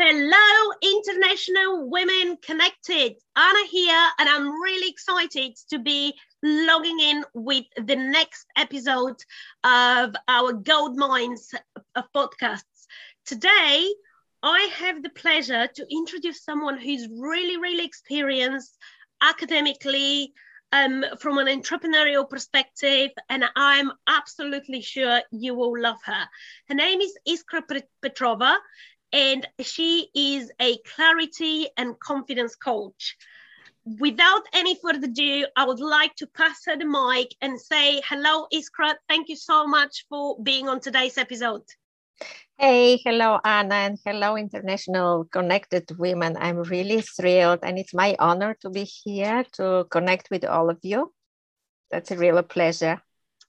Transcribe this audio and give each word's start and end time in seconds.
Hello, 0.00 0.72
International 0.80 1.90
Women 1.90 2.36
Connected. 2.40 3.16
Anna 3.34 3.66
here, 3.68 4.06
and 4.20 4.28
I'm 4.28 4.48
really 4.60 4.88
excited 4.88 5.56
to 5.70 5.80
be 5.80 6.14
logging 6.40 7.00
in 7.00 7.24
with 7.34 7.64
the 7.84 7.96
next 7.96 8.46
episode 8.56 9.16
of 9.64 10.14
our 10.28 10.52
Gold 10.52 10.96
Mines 10.96 11.52
of 11.96 12.04
podcasts. 12.14 12.86
Today, 13.26 13.92
I 14.40 14.70
have 14.76 15.02
the 15.02 15.10
pleasure 15.10 15.66
to 15.66 15.86
introduce 15.90 16.44
someone 16.44 16.78
who's 16.78 17.08
really, 17.18 17.56
really 17.56 17.84
experienced 17.84 18.78
academically, 19.20 20.32
um, 20.70 21.04
from 21.18 21.38
an 21.38 21.46
entrepreneurial 21.46 22.28
perspective, 22.28 23.10
and 23.30 23.44
I'm 23.56 23.90
absolutely 24.06 24.80
sure 24.80 25.22
you 25.32 25.54
will 25.54 25.76
love 25.76 25.98
her. 26.04 26.28
Her 26.68 26.74
name 26.74 27.00
is 27.00 27.18
Iskra 27.26 27.62
Petrova, 28.00 28.58
and 29.12 29.46
she 29.60 30.08
is 30.14 30.50
a 30.60 30.78
clarity 30.78 31.68
and 31.76 31.98
confidence 31.98 32.54
coach. 32.54 33.16
Without 33.84 34.42
any 34.52 34.74
further 34.74 35.06
ado, 35.06 35.46
I 35.56 35.64
would 35.64 35.80
like 35.80 36.14
to 36.16 36.26
pass 36.26 36.64
her 36.66 36.76
the 36.76 36.84
mic 36.84 37.34
and 37.40 37.58
say 37.58 38.02
hello, 38.06 38.46
Iskra. 38.52 38.94
Thank 39.08 39.28
you 39.28 39.36
so 39.36 39.66
much 39.66 40.04
for 40.08 40.36
being 40.42 40.68
on 40.68 40.80
today's 40.80 41.16
episode. 41.16 41.62
Hey, 42.58 42.96
hello, 43.04 43.38
Anna, 43.44 43.74
and 43.76 43.98
hello, 44.04 44.36
International 44.36 45.24
Connected 45.26 45.96
Women. 45.96 46.36
I'm 46.38 46.62
really 46.62 47.00
thrilled, 47.00 47.60
and 47.62 47.78
it's 47.78 47.94
my 47.94 48.16
honor 48.18 48.56
to 48.60 48.68
be 48.68 48.82
here 48.82 49.44
to 49.52 49.86
connect 49.90 50.28
with 50.30 50.44
all 50.44 50.68
of 50.68 50.78
you. 50.82 51.12
That's 51.90 52.10
a 52.10 52.16
real 52.16 52.42
pleasure. 52.42 53.00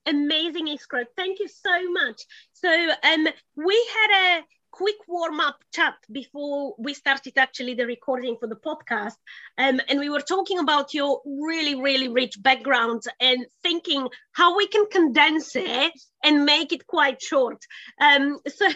Amazing, 0.05 0.67
Iskra. 0.67 1.05
Thank 1.17 1.39
you 1.39 1.47
so 1.47 1.91
much. 1.91 2.21
So, 2.53 2.69
um, 2.69 3.27
we 3.55 3.89
had 3.93 4.39
a 4.39 4.43
quick 4.71 4.95
warm 5.07 5.39
up 5.39 5.57
chat 5.73 5.95
before 6.11 6.75
we 6.77 6.93
started 6.93 7.37
actually 7.37 7.73
the 7.73 7.85
recording 7.85 8.37
for 8.39 8.47
the 8.47 8.55
podcast. 8.55 9.17
Um, 9.57 9.81
and 9.89 9.99
we 9.99 10.09
were 10.09 10.21
talking 10.21 10.59
about 10.59 10.93
your 10.93 11.21
really, 11.25 11.75
really 11.75 12.07
rich 12.07 12.41
background 12.41 13.03
and 13.19 13.45
thinking 13.63 14.07
how 14.31 14.55
we 14.57 14.67
can 14.67 14.85
condense 14.87 15.55
it 15.55 15.93
and 16.23 16.45
make 16.45 16.71
it 16.71 16.85
quite 16.87 17.21
short. 17.21 17.63
Um, 17.99 18.39
so 18.47 18.67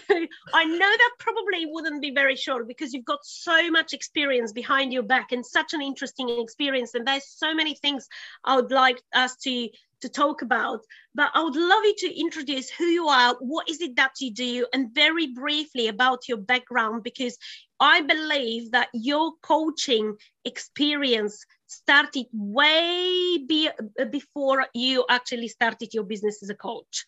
I 0.54 0.66
know 0.66 0.78
that 0.80 1.12
probably 1.20 1.66
wouldn't 1.66 2.02
be 2.02 2.12
very 2.12 2.36
short 2.36 2.68
because 2.68 2.94
you've 2.94 3.06
got 3.06 3.24
so 3.24 3.70
much 3.70 3.94
experience 3.94 4.52
behind 4.52 4.94
your 4.94 5.04
back 5.04 5.32
and 5.32 5.46
such 5.46 5.74
an 5.74 5.82
interesting 5.82 6.30
experience. 6.42 6.94
And 6.94 7.08
there's 7.08 7.28
so 7.28 7.54
many 7.54 7.76
things 7.76 8.08
I 8.44 8.56
would 8.56 8.72
like 8.72 9.02
us 9.14 9.36
to 9.44 9.70
to 10.04 10.10
talk 10.10 10.42
about. 10.44 10.82
But 11.16 11.32
I 11.34 11.42
would 11.44 11.56
love 11.56 11.84
you 11.90 11.96
to 12.04 12.20
introduce 12.20 12.70
who 12.70 12.86
you 12.86 13.08
are, 13.08 13.36
what 13.40 13.70
is 13.70 13.82
it 13.82 13.96
that 13.96 14.14
you 14.22 14.32
do, 14.32 14.68
and 14.74 14.94
very 14.94 15.28
briefly 15.28 15.88
about 15.88 16.28
your 16.30 16.38
background, 16.38 17.04
because 17.04 17.38
I 17.80 18.02
believe 18.02 18.72
that 18.72 18.90
your 18.94 19.34
coaching 19.42 20.16
experience 20.46 21.46
started 21.68 22.28
way 22.34 23.40
be, 23.48 23.70
before 24.12 24.68
you 24.74 25.06
actually 25.10 25.48
started 25.48 25.94
your 25.94 26.04
business 26.04 26.44
as 26.44 26.50
a 26.50 26.56
coach. 26.56 27.06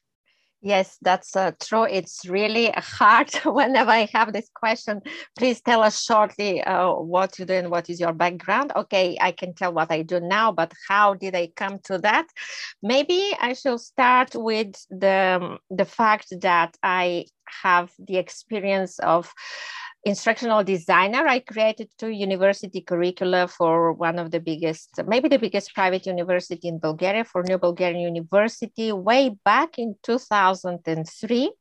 Yes, 0.65 0.97
that's 1.03 1.35
uh, 1.35 1.51
true. 1.61 1.83
It's 1.83 2.27
really 2.27 2.71
hard 2.75 3.31
whenever 3.45 3.91
I 3.91 4.09
have 4.13 4.33
this 4.33 4.49
question. 4.51 4.99
Please 5.37 5.61
tell 5.61 5.83
us 5.83 6.01
shortly 6.01 6.63
uh, 6.63 6.91
what 6.91 7.37
you 7.37 7.45
do 7.45 7.53
and 7.53 7.69
what 7.69 7.87
is 7.87 7.99
your 7.99 8.13
background. 8.13 8.71
Okay, 8.75 9.15
I 9.21 9.31
can 9.31 9.53
tell 9.53 9.71
what 9.71 9.91
I 9.91 10.01
do 10.01 10.19
now, 10.19 10.51
but 10.51 10.73
how 10.89 11.13
did 11.13 11.35
I 11.35 11.51
come 11.55 11.77
to 11.83 11.99
that? 11.99 12.25
Maybe 12.81 13.31
I 13.39 13.53
shall 13.53 13.77
start 13.77 14.31
with 14.33 14.73
the, 14.89 15.59
the 15.69 15.85
fact 15.85 16.33
that 16.41 16.75
I 16.81 17.25
have 17.63 17.91
the 17.99 18.17
experience 18.17 18.97
of 18.97 19.31
instructional 20.05 20.63
designer. 20.63 21.27
I 21.27 21.39
created 21.39 21.89
two 21.97 22.09
university 22.09 22.81
curricula 22.81 23.47
for 23.47 23.91
one 23.91 24.19
of 24.19 24.29
the 24.31 24.39
biggest, 24.39 24.91
maybe 25.07 25.27
the 25.27 25.39
biggest 25.39 25.73
private 25.73 26.05
university 26.05 26.67
in 26.67 26.79
Bulgaria, 26.79 27.25
for 27.25 27.43
New 27.43 27.57
Bulgarian 27.57 28.01
University, 28.01 28.91
way 28.91 29.35
back 29.43 29.79
in 29.79 29.95
2003. 30.03 31.51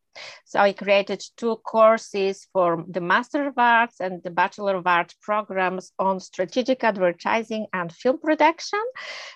So 0.45 0.61
I 0.61 0.73
created 0.73 1.25
two 1.37 1.57
courses 1.57 2.47
for 2.53 2.85
the 2.87 3.01
Master 3.01 3.49
of 3.49 3.55
Arts 3.57 4.01
and 4.01 4.23
the 4.23 4.31
Bachelor 4.31 4.77
of 4.77 4.87
Arts 4.87 5.15
programs 5.21 5.93
on 5.99 6.21
strategic 6.21 6.85
advertising 6.85 7.67
and 7.73 7.93
film 7.93 8.19
production. 8.19 8.83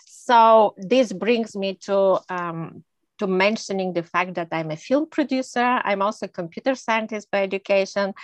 So 0.06 0.74
this 0.76 1.12
brings 1.12 1.56
me 1.56 1.78
to 1.86 2.20
um, 2.28 2.84
to 3.18 3.26
mentioning 3.26 3.92
the 3.92 4.02
fact 4.02 4.34
that 4.34 4.48
I'm 4.52 4.70
a 4.70 4.76
film 4.76 5.06
producer. 5.10 5.80
I'm 5.84 6.02
also 6.02 6.26
a 6.26 6.28
computer 6.28 6.74
scientist 6.74 7.30
by 7.30 7.42
education, 7.42 8.14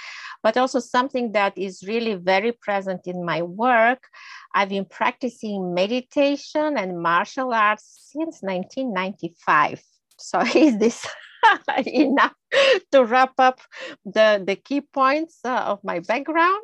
but 0.42 0.56
also 0.56 0.80
something 0.80 1.32
that 1.32 1.56
is 1.56 1.84
really 1.86 2.14
very 2.14 2.52
present 2.52 3.02
in 3.06 3.24
my 3.24 3.42
work. 3.42 4.04
I've 4.54 4.68
been 4.68 4.84
practicing 4.84 5.74
meditation 5.74 6.76
and 6.78 7.00
martial 7.02 7.52
arts 7.52 8.10
since 8.12 8.42
1995. 8.42 9.82
So 10.16 10.40
is 10.42 10.78
this 10.78 11.04
enough 11.86 12.34
to 12.92 13.04
wrap 13.04 13.32
up 13.38 13.60
the, 14.04 14.40
the 14.46 14.54
key 14.54 14.80
points 14.80 15.40
uh, 15.44 15.64
of 15.66 15.82
my 15.82 15.98
background? 15.98 16.62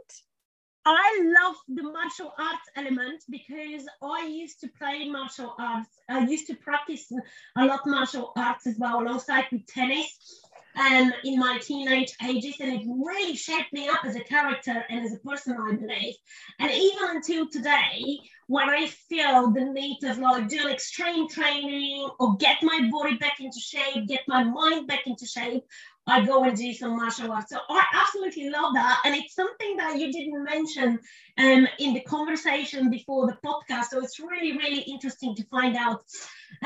I 0.87 1.35
love 1.43 1.57
the 1.69 1.83
martial 1.83 2.33
arts 2.39 2.69
element 2.75 3.23
because 3.29 3.87
I 4.03 4.27
used 4.27 4.61
to 4.61 4.69
play 4.69 5.09
martial 5.09 5.55
arts. 5.59 5.91
I 6.09 6.21
used 6.21 6.47
to 6.47 6.55
practice 6.55 7.13
a 7.57 7.67
lot 7.67 7.87
martial 7.87 8.33
arts 8.37 8.67
as 8.67 8.77
well, 8.79 9.01
alongside 9.01 9.45
with 9.53 9.67
tennis 9.67 10.41
um, 10.77 11.13
in 11.25 11.39
my 11.39 11.59
teenage 11.59 12.13
ages, 12.27 12.57
and 12.61 12.73
it 12.73 12.87
really 12.87 13.37
shaped 13.37 13.73
me 13.73 13.89
up 13.89 14.05
as 14.05 14.17
a 14.17 14.21
character 14.21 14.85
and 14.89 15.05
as 15.05 15.13
a 15.13 15.19
person, 15.19 15.57
I 15.61 15.77
believe. 15.77 16.15
And 16.59 16.71
even 16.71 17.17
until 17.17 17.49
today, 17.49 18.19
when 18.51 18.69
I 18.69 18.89
feel 19.09 19.53
the 19.53 19.65
need 19.65 20.03
of 20.03 20.19
like 20.19 20.49
do 20.49 20.67
an 20.67 20.73
extreme 20.73 21.29
training 21.29 22.11
or 22.19 22.37
get 22.39 22.57
my 22.65 22.91
body 22.91 23.17
back 23.17 23.39
into 23.39 23.61
shape, 23.61 24.09
get 24.09 24.23
my 24.27 24.43
mind 24.43 24.89
back 24.89 25.07
into 25.07 25.25
shape, 25.25 25.63
I 26.09 26.27
go 26.27 26.43
and 26.43 26.57
do 26.57 26.75
some 26.75 26.97
martial 26.97 27.31
arts. 27.31 27.51
So 27.51 27.61
I 27.69 27.85
absolutely 27.95 28.51
love 28.51 28.75
that. 28.75 29.03
And 29.05 29.15
it's 29.15 29.37
something 29.37 29.77
that 29.77 30.01
you 30.01 30.11
didn't 30.13 30.43
mention 30.43 30.99
um, 31.39 31.69
in 31.79 31.95
the 31.95 32.01
conversation 32.01 32.91
before 32.91 33.29
the 33.29 33.39
podcast. 33.47 33.85
So 33.91 34.03
it's 34.03 34.19
really, 34.19 34.59
really 34.59 34.81
interesting 34.81 35.37
to 35.37 35.45
find 35.45 35.77
out. 35.77 36.03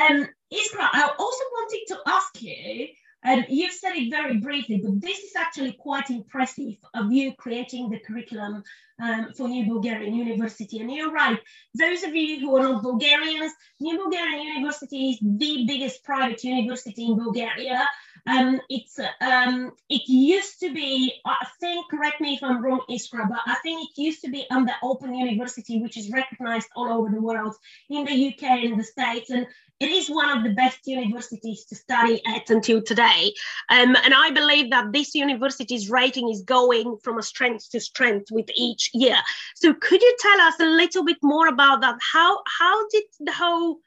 Um, 0.01 0.27
Iskra, 0.51 0.89
I 0.91 1.11
also 1.19 1.45
wanted 1.53 1.85
to 1.89 1.99
ask 2.07 2.41
you, 2.41 2.89
um, 3.25 3.45
you've 3.49 3.73
said 3.73 3.97
it 3.97 4.11
very 4.11 4.39
briefly, 4.39 4.81
but 4.85 5.01
this 5.01 5.19
is 5.19 5.35
actually 5.37 5.73
quite 5.73 6.11
impressive 6.11 6.75
of 6.93 7.11
you 7.11 7.35
creating 7.35 7.89
the 7.89 7.99
curriculum 7.99 8.63
um, 9.03 9.33
for 9.37 9.49
New 9.49 9.67
Bulgarian 9.67 10.15
University. 10.15 10.79
And 10.79 10.93
you're 10.93 11.11
right, 11.11 11.39
those 11.75 12.03
of 12.05 12.15
you 12.15 12.41
who 12.41 12.57
are 12.57 12.63
not 12.63 12.83
Bulgarians, 12.83 13.53
New 13.81 13.97
Bulgarian 13.97 14.43
University 14.43 15.11
is 15.11 15.19
the 15.23 15.65
biggest 15.67 16.05
private 16.05 16.45
university 16.45 17.07
in 17.07 17.17
Bulgaria. 17.17 17.87
Um, 18.27 18.61
it's 18.71 18.99
um, 19.21 19.73
it 19.89 20.09
used 20.09 20.61
to 20.61 20.73
be, 20.73 21.13
I 21.27 21.47
think, 21.61 21.91
correct 21.91 22.21
me 22.21 22.35
if 22.35 22.43
I'm 22.43 22.63
wrong, 22.63 22.81
Iskra, 22.89 23.29
but 23.29 23.41
I 23.47 23.57
think 23.63 23.91
it 23.91 24.01
used 24.01 24.23
to 24.23 24.31
be 24.31 24.47
under 24.51 24.73
Open 24.83 25.15
University, 25.15 25.81
which 25.83 25.99
is 25.99 26.11
recognized 26.11 26.69
all 26.75 26.91
over 26.91 27.11
the 27.11 27.21
world, 27.21 27.55
in 27.91 28.05
the 28.05 28.29
UK 28.29 28.65
and 28.65 28.81
the 28.81 28.85
States, 28.85 29.29
and 29.31 29.47
it 29.81 29.91
is 29.91 30.09
one 30.09 30.37
of 30.37 30.45
the 30.45 30.55
best 30.55 30.87
universities 30.87 31.65
to 31.67 31.75
study 31.75 32.23
at 32.27 32.49
until 32.49 32.81
today. 32.81 33.33
Um, 33.69 33.97
and 33.97 34.15
I 34.15 34.31
believe 34.31 34.71
that 34.71 34.93
this 34.93 35.15
university's 35.15 35.91
rating 35.91 36.31
is 36.31 36.43
going 36.43 36.97
from 37.03 37.19
a 37.19 37.23
strength 37.23 37.71
to 37.71 37.81
strength 37.81 38.31
with 38.31 38.49
each 38.55 38.91
year. 38.95 39.17
So 39.57 39.75
could 39.75 40.01
you 40.01 40.17
tell 40.21 40.41
us 40.43 40.55
a 40.61 40.67
little 40.67 41.05
bit 41.05 41.19
more 41.23 41.49
about 41.49 41.81
that? 41.81 41.99
How 42.13 42.41
how 42.59 42.89
did 42.89 43.05
the 43.21 43.33
whole 43.33 43.81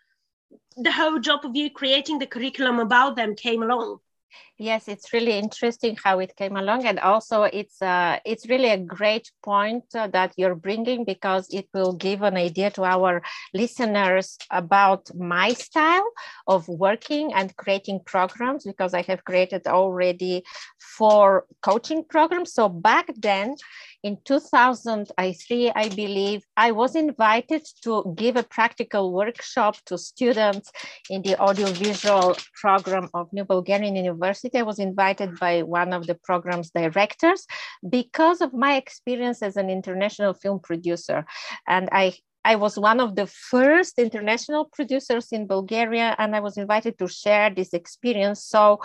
the 0.75 0.91
whole 0.91 1.19
job 1.19 1.45
of 1.45 1.55
you 1.55 1.69
creating 1.71 2.19
the 2.19 2.27
curriculum 2.27 2.79
about 2.79 3.15
them 3.15 3.35
came 3.35 3.63
along? 3.63 3.99
Yes, 4.57 4.87
it's 4.87 5.13
really 5.13 5.33
interesting 5.37 5.97
how 6.03 6.19
it 6.19 6.35
came 6.35 6.57
along, 6.57 6.85
and 6.85 6.99
also 6.99 7.43
it's 7.43 7.79
uh, 7.81 8.19
it's 8.25 8.49
really 8.49 8.69
a 8.69 8.77
great 8.77 9.31
point 9.43 9.83
uh, 9.95 10.07
that 10.07 10.33
you're 10.35 10.55
bringing 10.55 11.05
because 11.05 11.47
it 11.51 11.67
will 11.73 11.93
give 11.93 12.23
an 12.23 12.35
idea 12.37 12.71
to 12.71 12.83
our 12.83 13.21
listeners 13.53 14.37
about 14.49 15.13
my 15.15 15.53
style 15.53 16.09
of 16.47 16.67
working 16.67 17.33
and 17.33 17.55
creating 17.57 17.99
programs 18.05 18.65
because 18.65 18.93
I 18.95 19.03
have 19.03 19.23
created 19.25 19.67
already 19.67 20.43
four 20.79 21.45
coaching 21.61 22.03
programs. 22.03 22.53
So 22.53 22.67
back 22.67 23.09
then, 23.15 23.55
in 24.07 24.17
2003, 24.23 25.71
I 25.75 25.89
believe, 25.89 26.41
I 26.55 26.71
was 26.71 26.95
invited 26.95 27.67
to 27.83 28.13
give 28.15 28.37
a 28.37 28.43
practical 28.57 29.11
workshop 29.11 29.75
to 29.87 29.97
students 29.97 30.71
in 31.09 31.21
the 31.23 31.37
audiovisual 31.37 32.37
program 32.61 33.09
of 33.13 33.31
New 33.33 33.43
Bulgarian 33.43 33.97
University. 33.97 34.57
I 34.57 34.69
was 34.71 34.79
invited 34.79 35.37
by 35.39 35.63
one 35.63 35.91
of 35.91 36.07
the 36.07 36.15
program's 36.15 36.69
directors 36.71 37.45
because 37.97 38.39
of 38.39 38.53
my 38.53 38.77
experience 38.77 39.41
as 39.41 39.57
an 39.57 39.69
international 39.69 40.33
film 40.33 40.59
producer. 40.61 41.25
And 41.67 41.89
I 41.91 42.05
I 42.45 42.55
was 42.55 42.79
one 42.79 43.01
of 43.01 43.17
the 43.19 43.27
first 43.27 43.99
international 43.99 44.63
producers 44.75 45.25
in 45.33 45.47
Bulgaria, 45.47 46.15
and 46.17 46.33
I 46.33 46.39
was 46.39 46.55
invited 46.55 46.97
to 46.99 47.07
share 47.21 47.49
this 47.49 47.73
experience. 47.73 48.39
So 48.53 48.79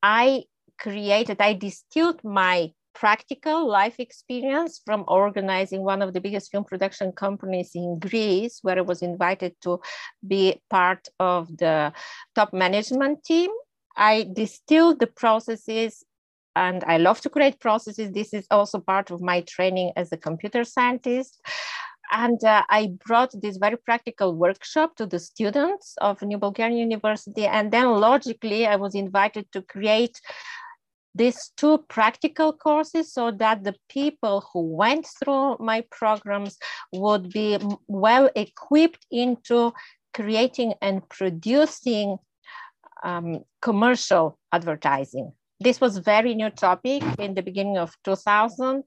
I 0.00 0.44
created, 0.78 1.40
I 1.40 1.54
distilled 1.54 2.20
my 2.22 2.70
practical 3.00 3.66
life 3.66 3.98
experience 3.98 4.82
from 4.84 5.04
organizing 5.08 5.82
one 5.82 6.02
of 6.02 6.12
the 6.12 6.20
biggest 6.20 6.50
film 6.50 6.64
production 6.64 7.10
companies 7.12 7.70
in 7.74 7.98
Greece, 7.98 8.58
where 8.60 8.76
I 8.76 8.82
was 8.82 9.00
invited 9.00 9.54
to 9.62 9.80
be 10.28 10.60
part 10.68 11.08
of 11.18 11.48
the 11.56 11.94
top 12.34 12.52
management 12.52 13.24
team. 13.24 13.50
I 13.96 14.28
distilled 14.34 15.00
the 15.00 15.06
processes 15.06 16.04
and 16.54 16.84
I 16.84 16.98
love 16.98 17.22
to 17.22 17.30
create 17.30 17.58
processes. 17.58 18.12
This 18.12 18.34
is 18.34 18.46
also 18.50 18.78
part 18.78 19.10
of 19.10 19.22
my 19.22 19.40
training 19.54 19.92
as 19.96 20.12
a 20.12 20.18
computer 20.18 20.62
scientist. 20.64 21.40
And 22.12 22.42
uh, 22.44 22.64
I 22.68 22.92
brought 23.06 23.32
this 23.40 23.56
very 23.56 23.78
practical 23.78 24.34
workshop 24.34 24.96
to 24.96 25.06
the 25.06 25.20
students 25.20 25.94
of 26.02 26.20
New 26.20 26.38
Bulgarian 26.38 26.90
University. 26.90 27.46
And 27.46 27.72
then 27.72 27.86
logically, 28.08 28.66
I 28.66 28.76
was 28.76 28.94
invited 28.94 29.50
to 29.52 29.62
create 29.62 30.20
these 31.14 31.50
two 31.56 31.78
practical 31.88 32.52
courses 32.52 33.12
so 33.12 33.30
that 33.32 33.64
the 33.64 33.74
people 33.88 34.44
who 34.52 34.62
went 34.76 35.06
through 35.18 35.56
my 35.58 35.84
programs 35.90 36.56
would 36.92 37.30
be 37.30 37.58
well 37.88 38.30
equipped 38.36 39.06
into 39.10 39.72
creating 40.14 40.74
and 40.80 41.08
producing 41.08 42.18
um, 43.02 43.40
commercial 43.62 44.38
advertising. 44.52 45.32
This 45.58 45.80
was 45.80 45.98
very 45.98 46.34
new 46.34 46.50
topic 46.50 47.02
in 47.18 47.34
the 47.34 47.42
beginning 47.42 47.76
of 47.76 47.94
2000 48.04 48.82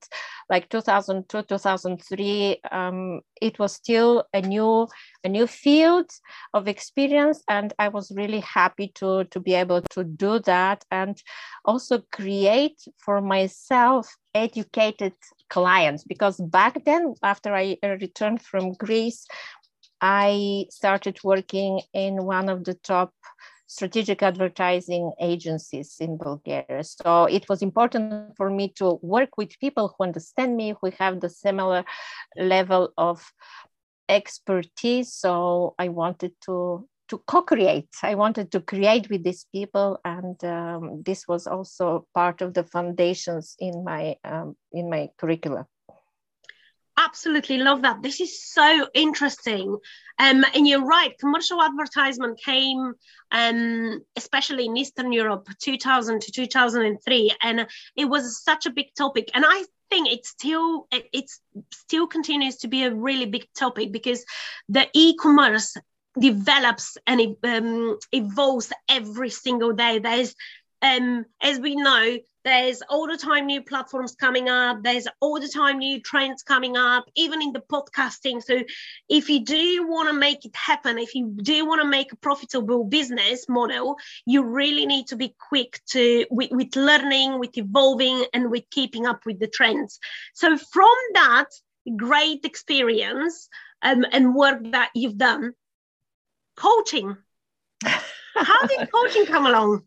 like 0.50 0.70
2002 0.70 1.44
2003 1.44 2.58
um, 2.72 3.22
it 3.42 3.60
was 3.60 3.74
still 3.74 4.26
a 4.34 4.42
new 4.42 4.88
a 5.24 5.30
new 5.30 5.48
field 5.48 6.10
of 6.54 6.68
experience 6.68 7.44
and 7.50 7.74
i 7.80 7.88
was 7.88 8.12
really 8.16 8.42
happy 8.42 8.92
to 8.96 9.24
to 9.26 9.40
be 9.40 9.54
able 9.54 9.82
to 9.82 10.04
do 10.04 10.40
that 10.40 10.84
and 10.92 11.22
also 11.66 12.02
create 12.12 12.82
for 12.98 13.22
myself 13.22 14.16
educated 14.36 15.14
clients. 15.50 16.04
Because 16.04 16.38
back 16.38 16.84
then 16.86 17.14
after 17.22 17.54
i 17.54 17.78
returned 17.84 18.42
from 18.42 18.74
greece 18.74 19.28
i 20.02 20.66
started 20.70 21.18
working 21.24 21.82
in 21.94 22.26
one 22.26 22.50
of 22.50 22.64
the 22.64 22.74
top 22.74 23.14
strategic 23.76 24.22
advertising 24.22 25.12
agencies 25.20 25.98
in 26.00 26.18
Bulgaria. 26.18 26.84
So 26.84 27.26
it 27.26 27.44
was 27.50 27.62
important 27.62 28.36
for 28.38 28.50
me 28.50 28.66
to 28.80 29.00
work 29.02 29.32
with 29.38 29.60
people 29.60 29.86
who 29.88 30.04
understand 30.04 30.56
me, 30.56 30.76
who 30.80 30.92
have 31.00 31.20
the 31.20 31.30
similar 31.30 31.84
level 32.38 32.94
of 32.98 33.18
expertise. 34.08 35.10
So 35.14 35.74
I 35.80 35.88
wanted 35.90 36.34
to 36.46 36.88
to 37.10 37.18
co-create. 37.28 37.94
I 38.02 38.16
wanted 38.16 38.48
to 38.54 38.60
create 38.62 39.10
with 39.10 39.24
these 39.24 39.46
people, 39.56 40.00
and 40.06 40.38
um, 40.46 41.04
this 41.08 41.28
was 41.28 41.48
also 41.48 42.08
part 42.14 42.42
of 42.42 42.54
the 42.54 42.64
foundations 42.76 43.56
in 43.60 43.84
my 43.84 44.16
um, 44.24 44.56
in 44.72 44.90
my 44.90 45.10
curricula 45.20 45.68
absolutely 46.98 47.58
love 47.58 47.82
that. 47.84 48.02
This 48.02 48.22
is 48.22 48.44
so 48.44 48.88
interesting. 48.94 49.78
Um, 50.20 50.46
and 50.54 50.68
you're 50.68 50.86
right, 50.86 51.18
commercial 51.20 51.62
advertisement 51.62 52.40
came, 52.40 52.94
um, 53.32 54.02
especially 54.16 54.66
in 54.66 54.78
Eastern 54.78 55.12
Europe, 55.12 55.48
2000 55.60 56.22
to 56.22 56.32
2003, 56.32 57.36
and 57.42 57.68
it 57.96 58.06
was 58.06 58.44
such 58.44 58.66
a 58.66 58.72
big 58.72 58.94
topic. 58.96 59.32
And 59.34 59.44
I 59.48 59.64
think 59.90 60.12
it's 60.12 60.30
still 60.30 60.88
it 60.92 61.30
still 61.72 62.08
continues 62.08 62.58
to 62.58 62.68
be 62.68 62.84
a 62.84 62.94
really 62.94 63.26
big 63.26 63.48
topic 63.56 63.92
because 63.92 64.24
the 64.70 64.88
e-commerce 64.94 65.76
develops 66.20 66.98
and 67.08 67.36
um, 67.44 67.98
evolves 68.12 68.72
every 68.88 69.30
single 69.30 69.74
day. 69.74 70.00
There's 70.00 70.36
um, 70.84 71.26
as 71.42 71.60
we 71.60 71.76
know, 71.76 72.18
there's 72.44 72.82
all 72.90 73.08
the 73.08 73.18
time 73.18 73.46
new 73.46 73.62
platforms 73.62 74.16
coming 74.16 74.50
up. 74.50 74.84
There's 74.84 75.08
all 75.22 75.40
the 75.40 75.48
time 75.48 75.80
new 75.80 76.02
trends 76.02 76.44
coming 76.44 76.76
up, 76.76 77.06
even 77.16 77.42
in 77.42 77.54
the 77.54 77.62
podcasting. 77.62 78.44
So, 78.44 78.64
if 79.10 79.30
you 79.30 79.46
do 79.46 79.88
want 79.88 80.10
to 80.10 80.14
make 80.14 80.46
it 80.46 80.56
happen, 80.56 80.98
if 80.98 81.16
you 81.16 81.36
do 81.42 81.66
want 81.66 81.82
to 81.82 81.88
make 81.88 82.12
a 82.12 82.18
profitable 82.18 82.84
business 82.84 83.48
model, 83.48 83.98
you 84.26 84.44
really 84.44 84.86
need 84.86 85.08
to 85.08 85.16
be 85.16 85.36
quick 85.50 85.80
to 85.92 86.26
with, 86.30 86.52
with 86.52 86.76
learning, 86.76 87.40
with 87.40 87.58
evolving, 87.58 88.26
and 88.34 88.52
with 88.52 88.70
keeping 88.70 89.06
up 89.06 89.26
with 89.26 89.40
the 89.40 89.48
trends. 89.48 90.00
So, 90.34 90.58
from 90.58 90.94
that 91.14 91.48
great 91.96 92.46
experience 92.46 93.50
um, 93.82 94.06
and 94.12 94.36
work 94.36 94.60
that 94.72 94.90
you've 94.96 95.18
done, 95.18 95.54
coaching. 96.56 97.18
How 98.36 98.68
did 98.68 98.92
coaching 98.92 99.26
come 99.26 99.46
along? 99.46 99.84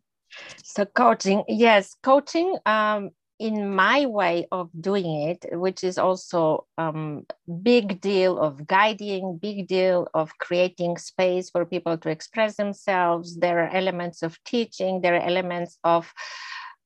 So 0.62 0.84
coaching, 0.84 1.44
yes, 1.48 1.94
coaching 2.02 2.56
um, 2.66 3.10
in 3.38 3.74
my 3.74 4.06
way 4.06 4.46
of 4.50 4.70
doing 4.80 5.28
it, 5.28 5.44
which 5.52 5.84
is 5.84 5.98
also 5.98 6.66
um, 6.78 7.26
big 7.62 8.00
deal 8.00 8.38
of 8.38 8.66
guiding, 8.66 9.38
big 9.40 9.68
deal 9.68 10.08
of 10.14 10.36
creating 10.38 10.96
space 10.98 11.50
for 11.50 11.66
people 11.66 11.98
to 11.98 12.10
express 12.10 12.56
themselves. 12.56 13.36
There 13.36 13.64
are 13.64 13.68
elements 13.68 14.22
of 14.22 14.42
teaching. 14.44 15.00
There 15.02 15.14
are 15.14 15.22
elements 15.22 15.78
of 15.84 16.12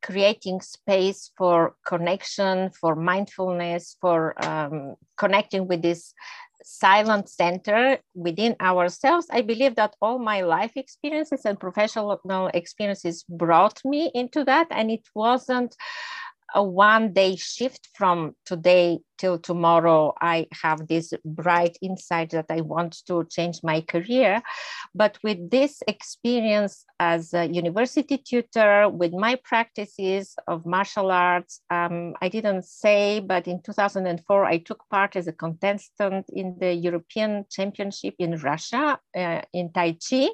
creating 0.03 0.61
space 0.61 1.31
for 1.37 1.75
connection, 1.87 2.71
for 2.71 2.97
mindfulness, 2.97 3.97
for 4.01 4.35
um, 4.45 4.97
connecting 5.17 5.69
with 5.69 5.83
this 5.83 6.15
silent 6.63 7.29
center 7.29 7.99
within 8.15 8.57
ourselves. 8.61 9.27
I 9.31 9.43
believe 9.43 9.77
that 9.77 9.97
all 10.01 10.19
my 10.19 10.43
life 10.43 10.73
experiences 10.77 11.45
and 11.45 11.59
professional 11.59 12.21
experiences 12.55 13.25
brought 13.29 13.81
me 13.85 14.11
into 14.15 14.45
that. 14.45 14.69
And 14.71 14.91
it 14.91 15.09
wasn't 15.15 15.77
a 16.55 16.63
one 16.63 17.13
day 17.13 17.37
shift 17.37 17.89
from 17.95 18.35
today 18.45 18.99
till 19.19 19.39
tomorrow. 19.39 20.15
I 20.21 20.47
have 20.63 20.87
this 20.89 21.13
bright 21.25 21.77
insight 21.83 22.31
that 22.31 22.47
i 22.49 22.61
want 22.63 23.05
to 23.07 23.25
change 23.31 23.61
my 23.63 23.83
career. 23.83 24.43
But 24.95 25.19
with 25.23 25.51
this 25.51 25.83
experience 25.87 26.85
as 26.99 27.35
a 27.35 27.47
university 27.47 28.19
tutor 28.19 28.89
with 28.89 29.13
my 29.13 29.37
practices 29.43 30.35
of 30.47 30.67
martial 30.67 31.11
arts 31.11 31.61
um, 31.71 32.15
i 32.21 32.29
didn't 32.29 32.65
say 32.65 33.21
but 33.21 33.49
in 33.49 33.61
2004 33.63 34.45
i 34.45 34.59
took 34.59 34.85
part 34.91 35.17
as 35.17 35.27
a 35.27 35.33
contestant 35.33 36.27
in 36.29 36.57
the 36.61 36.73
european 36.73 37.47
championship 37.51 38.15
in 38.19 38.37
russia 38.39 38.99
uh, 39.17 39.41
in 39.53 39.73
tai 39.73 39.97
chi. 40.09 40.29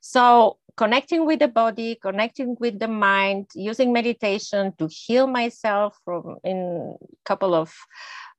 So 0.00 0.58
connecting 0.80 1.26
with 1.26 1.40
the 1.40 1.48
body, 1.62 1.94
connecting 2.00 2.56
with 2.58 2.78
the 2.78 2.88
mind, 2.88 3.44
using 3.54 3.92
meditation 3.92 4.72
to 4.78 4.88
heal 4.88 5.26
myself 5.26 5.94
from 6.06 6.38
in 6.42 6.96
a 6.96 7.06
couple 7.26 7.54
of 7.54 7.70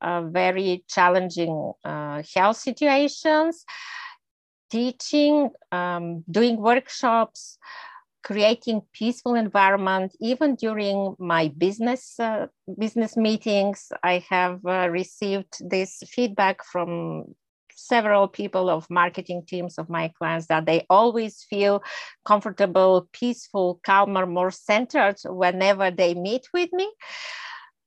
uh, 0.02 0.24
very 0.24 0.84
challenging 0.88 1.72
uh, 1.86 2.24
health 2.34 2.58
situations, 2.58 3.64
teaching, 4.72 5.52
um, 5.72 6.24
doing 6.32 6.58
workshops, 6.58 7.60
creating 8.24 8.82
peaceful 8.92 9.36
environment. 9.36 10.12
Even 10.20 10.56
during 10.56 11.16
my 11.20 11.50
business 11.60 12.20
uh, 12.20 12.48
business 12.80 13.18
meetings 13.18 13.92
i 14.04 14.24
have 14.30 14.66
uh, 14.66 14.88
received 14.90 15.54
this 15.70 16.02
feedback 16.08 16.64
from 16.64 17.26
several 17.76 18.28
people 18.28 18.70
of 18.70 18.90
marketing 18.90 19.44
teams 19.48 19.78
of 19.78 19.90
my 19.90 20.12
clients 20.18 20.48
that 20.48 20.66
they 20.66 20.86
always 20.90 21.44
feel 21.50 21.84
comfortable, 22.26 23.08
peaceful, 23.14 23.80
calmer, 23.84 24.26
more 24.26 24.52
centered 24.52 25.18
whenever 25.26 25.92
they 25.92 26.14
meet 26.14 26.48
with 26.54 26.72
me. 26.74 26.92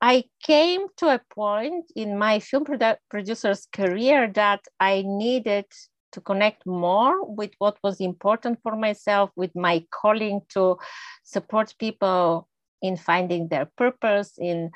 I 0.00 0.24
came 0.42 0.86
to 0.98 1.14
a 1.14 1.20
point 1.34 1.86
in 1.96 2.18
my 2.18 2.38
film 2.38 2.64
produ- 2.64 2.98
producer's 3.08 3.66
career 3.72 4.30
that 4.34 4.60
I 4.78 5.02
needed 5.06 5.66
to 6.12 6.20
connect 6.20 6.66
more 6.66 7.24
with 7.24 7.52
what 7.58 7.78
was 7.82 8.00
important 8.00 8.58
for 8.62 8.76
myself, 8.76 9.30
with 9.34 9.54
my 9.56 9.84
calling 9.90 10.42
to 10.50 10.76
support 11.24 11.74
people 11.78 12.48
in 12.82 12.96
finding 12.96 13.48
their 13.48 13.66
purpose, 13.76 14.34
in 14.38 14.70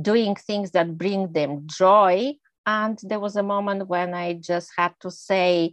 doing 0.00 0.34
things 0.34 0.72
that 0.72 0.98
bring 0.98 1.32
them 1.32 1.62
joy 1.66 2.34
and 2.66 2.98
there 3.02 3.20
was 3.20 3.36
a 3.36 3.42
moment 3.42 3.88
when 3.88 4.14
I 4.14 4.34
just 4.34 4.70
had 4.76 4.94
to 5.00 5.10
say 5.10 5.72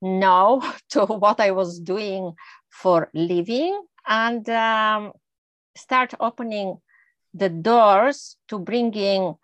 no 0.00 0.62
to 0.90 1.06
what 1.06 1.40
I 1.40 1.50
was 1.52 1.78
doing 1.78 2.34
for 2.70 3.10
living 3.14 3.80
and 4.06 4.48
um, 4.50 5.12
start 5.76 6.14
opening 6.20 6.78
the 7.32 7.48
doors 7.48 8.36
to 8.48 8.58
bringing 8.58 9.34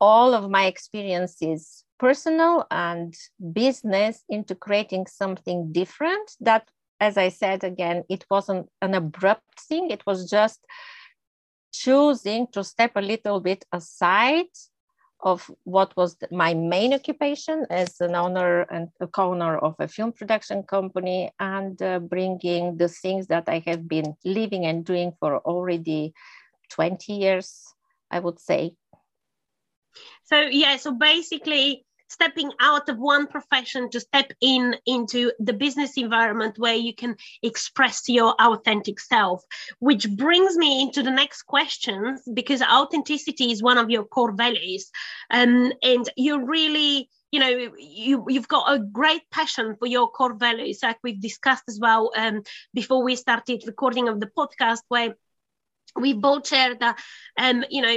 all 0.00 0.34
of 0.34 0.50
my 0.50 0.66
experiences 0.66 1.84
personal 1.98 2.66
and 2.70 3.14
business 3.52 4.22
into 4.28 4.54
creating 4.54 5.06
something 5.06 5.72
different 5.72 6.32
that 6.40 6.68
as 7.00 7.16
i 7.16 7.28
said 7.28 7.62
again 7.62 8.02
it 8.08 8.24
wasn't 8.30 8.68
an 8.82 8.94
abrupt 8.94 9.60
thing. 9.68 9.90
It 9.90 10.04
was 10.06 10.28
just 10.28 10.60
choosing 11.72 12.46
to 12.52 12.62
step 12.62 12.92
a 12.96 13.00
little 13.00 13.40
bit 13.40 13.64
aside 13.72 14.52
of 15.24 15.50
what 15.64 15.96
was 15.96 16.16
the, 16.16 16.28
my 16.30 16.54
main 16.54 16.94
occupation 16.94 17.66
as 17.70 18.00
an 18.00 18.14
owner 18.14 18.62
and 18.70 18.88
a 19.00 19.06
co-owner 19.06 19.56
of 19.58 19.74
a 19.78 19.88
film 19.88 20.12
production 20.12 20.62
company 20.62 21.32
and 21.40 21.80
uh, 21.82 21.98
bringing 21.98 22.76
the 22.76 22.88
things 22.88 23.26
that 23.28 23.48
I 23.48 23.62
have 23.66 23.88
been 23.88 24.14
living 24.24 24.66
and 24.66 24.84
doing 24.84 25.12
for 25.18 25.38
already 25.38 26.12
20 26.70 27.12
years 27.14 27.74
I 28.10 28.20
would 28.20 28.38
say. 28.38 28.76
So 30.24 30.40
yeah, 30.40 30.76
so 30.76 30.92
basically 30.92 31.84
stepping 32.14 32.50
out 32.60 32.88
of 32.88 32.98
one 32.98 33.26
profession 33.26 33.90
to 33.90 34.00
step 34.00 34.32
in 34.40 34.76
into 34.86 35.32
the 35.38 35.52
business 35.52 35.92
environment 35.96 36.58
where 36.58 36.80
you 36.86 36.94
can 36.94 37.16
express 37.42 38.08
your 38.08 38.34
authentic 38.40 38.98
self 39.00 39.42
which 39.78 40.08
brings 40.16 40.56
me 40.56 40.82
into 40.82 41.02
the 41.02 41.10
next 41.10 41.42
questions 41.42 42.22
because 42.32 42.62
authenticity 42.62 43.50
is 43.52 43.62
one 43.62 43.78
of 43.78 43.90
your 43.90 44.04
core 44.04 44.32
values. 44.32 44.90
Um, 45.30 45.72
and 45.82 46.08
you're 46.16 46.44
really 46.44 47.08
you 47.32 47.40
know 47.40 47.72
you 47.78 48.24
you've 48.28 48.48
got 48.48 48.72
a 48.72 48.78
great 48.78 49.22
passion 49.32 49.74
for 49.78 49.86
your 49.88 50.08
core 50.08 50.34
values 50.34 50.78
like 50.84 50.98
we've 51.02 51.20
discussed 51.20 51.64
as 51.68 51.80
well 51.80 52.12
um, 52.16 52.42
before 52.72 53.02
we 53.02 53.16
started 53.16 53.64
recording 53.66 54.08
of 54.08 54.20
the 54.20 54.30
podcast 54.38 54.82
where 54.86 55.16
we 55.98 56.12
both 56.12 56.46
share 56.46 56.76
that 56.76 56.96
um, 57.38 57.64
you 57.70 57.82
know 57.82 57.96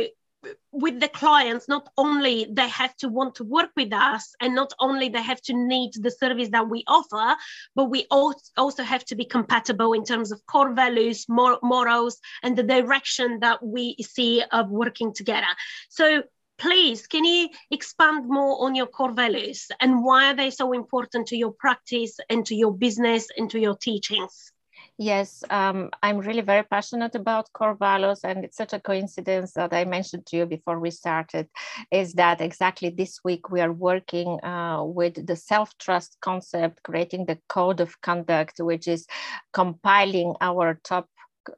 with 0.71 0.99
the 0.99 1.07
clients 1.07 1.67
not 1.67 1.89
only 1.97 2.47
they 2.51 2.67
have 2.67 2.95
to 2.97 3.09
want 3.09 3.35
to 3.35 3.43
work 3.43 3.69
with 3.75 3.91
us 3.93 4.35
and 4.41 4.53
not 4.53 4.73
only 4.79 5.09
they 5.09 5.21
have 5.21 5.41
to 5.41 5.53
need 5.53 5.91
the 5.95 6.11
service 6.11 6.49
that 6.49 6.69
we 6.69 6.83
offer 6.87 7.35
but 7.75 7.85
we 7.85 8.05
also 8.11 8.83
have 8.83 9.03
to 9.05 9.15
be 9.15 9.25
compatible 9.25 9.93
in 9.93 10.03
terms 10.03 10.31
of 10.31 10.45
core 10.45 10.73
values 10.73 11.25
morals 11.27 12.19
and 12.43 12.55
the 12.55 12.63
direction 12.63 13.39
that 13.39 13.63
we 13.63 13.95
see 14.01 14.43
of 14.51 14.69
working 14.69 15.13
together. 15.13 15.47
So 15.89 16.23
please 16.57 17.07
can 17.07 17.23
you 17.23 17.49
expand 17.71 18.27
more 18.27 18.65
on 18.65 18.75
your 18.75 18.87
core 18.87 19.13
values 19.13 19.67
and 19.79 20.03
why 20.03 20.31
are 20.31 20.35
they 20.35 20.49
so 20.49 20.73
important 20.73 21.27
to 21.27 21.37
your 21.37 21.51
practice 21.51 22.17
and 22.29 22.45
to 22.45 22.55
your 22.55 22.73
business 22.73 23.27
and 23.37 23.49
to 23.51 23.59
your 23.59 23.75
teachings 23.75 24.51
Yes, 24.99 25.43
um, 25.51 25.91
I'm 26.01 26.17
really 26.17 26.41
very 26.41 26.63
passionate 26.63 27.13
about 27.13 27.53
core 27.53 27.75
values, 27.75 28.21
and 28.23 28.43
it's 28.43 28.57
such 28.57 28.73
a 28.73 28.79
coincidence 28.79 29.53
that 29.53 29.71
I 29.71 29.85
mentioned 29.85 30.25
to 30.27 30.37
you 30.37 30.45
before 30.47 30.79
we 30.79 30.89
started. 30.89 31.47
Is 31.91 32.13
that 32.13 32.41
exactly 32.41 32.89
this 32.89 33.19
week 33.23 33.51
we 33.51 33.61
are 33.61 33.71
working 33.71 34.43
uh, 34.43 34.83
with 34.83 35.27
the 35.27 35.35
self 35.35 35.77
trust 35.77 36.17
concept, 36.21 36.81
creating 36.81 37.25
the 37.25 37.37
code 37.47 37.79
of 37.79 38.01
conduct, 38.01 38.59
which 38.59 38.87
is 38.87 39.05
compiling 39.53 40.33
our 40.41 40.79
top, 40.83 41.07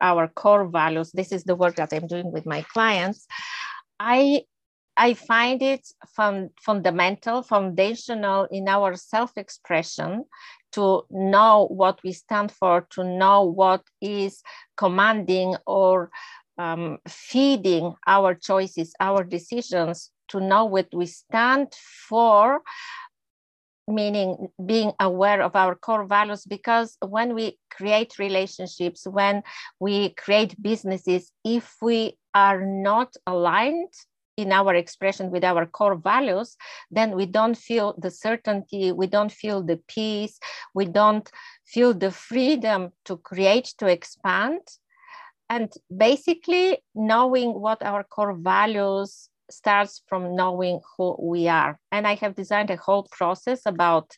our 0.01 0.27
core 0.27 0.67
values. 0.67 1.12
This 1.13 1.31
is 1.31 1.46
the 1.46 1.55
work 1.55 1.75
that 1.77 1.93
I'm 1.93 2.08
doing 2.08 2.34
with 2.34 2.46
my 2.46 2.63
clients. 2.74 3.25
I 4.01 4.41
I 4.98 5.13
find 5.13 5.62
it 5.62 5.88
fun, 6.13 6.50
fundamental, 6.62 7.41
foundational 7.41 8.50
in 8.51 8.67
our 8.67 8.96
self 8.98 9.38
expression 9.38 10.25
to 10.74 11.04
know 11.10 11.68
what 11.70 12.00
we 12.04 12.12
stand 12.12 12.52
for, 12.52 12.88
to 12.92 13.04
know 13.04 13.44
what 13.44 13.84
is 14.02 14.42
commanding 14.78 15.56
or 15.66 16.12
um, 16.58 16.98
feeding 17.08 17.96
our 18.06 18.36
choices, 18.36 18.94
our 19.00 19.24
decisions, 19.24 20.12
to 20.28 20.40
know 20.40 20.66
what 20.66 20.88
we 20.94 21.06
stand 21.06 21.74
for, 22.08 22.62
meaning 23.88 24.48
being 24.64 24.92
aware 25.00 25.42
of 25.42 25.56
our 25.56 25.74
core 25.74 26.06
values. 26.06 26.46
Because 26.46 26.98
when 27.02 27.34
we 27.34 27.58
create 27.72 28.20
relationships, 28.20 29.08
when 29.08 29.42
we 29.80 30.10
create 30.10 30.62
businesses, 30.62 31.32
if 31.44 31.76
we 31.82 32.18
are 32.36 32.64
not 32.66 33.16
aligned 33.26 33.94
in 34.41 34.51
our 34.51 34.74
expression 34.74 35.31
with 35.31 35.43
our 35.43 35.65
core 35.65 35.96
values, 35.96 36.55
then 36.89 37.15
we 37.15 37.25
don't 37.25 37.58
feel 37.58 37.96
the 37.98 38.12
certainty, 38.12 38.91
we 38.91 39.08
don't 39.08 39.31
feel 39.31 39.62
the 39.62 39.77
peace, 39.88 40.39
we 40.74 40.86
don't 40.86 41.29
feel 41.65 41.93
the 41.93 42.12
freedom 42.12 42.91
to 43.05 43.17
create, 43.17 43.74
to 43.77 43.88
expand. 43.88 44.62
And 45.50 45.72
basically, 45.96 46.77
knowing 46.96 47.60
what 47.60 47.84
our 47.84 48.03
core 48.03 48.36
values 48.36 49.29
starts 49.51 50.01
from 50.08 50.36
knowing 50.36 50.79
who 50.96 51.15
we 51.19 51.48
are. 51.48 51.79
And 51.91 52.08
I 52.08 52.15
have 52.15 52.36
designed 52.36 52.69
a 52.69 52.77
whole 52.77 53.08
process 53.12 53.62
about 53.65 54.15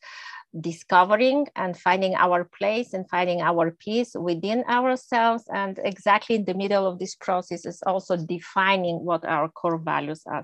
discovering 0.60 1.48
and 1.56 1.78
finding 1.78 2.14
our 2.16 2.44
place 2.44 2.94
and 2.94 3.10
finding 3.10 3.42
our 3.42 3.72
peace 3.72 4.16
within 4.16 4.64
ourselves. 4.70 5.46
And 5.54 5.80
exactly 5.84 6.36
in 6.36 6.46
the 6.46 6.54
middle 6.54 6.86
of 6.86 7.00
this 7.00 7.16
process 7.16 7.66
is 7.66 7.82
also 7.86 8.18
defining 8.18 9.06
what 9.06 9.24
our 9.26 9.50
core 9.50 9.78
values 9.78 10.24
are. 10.26 10.44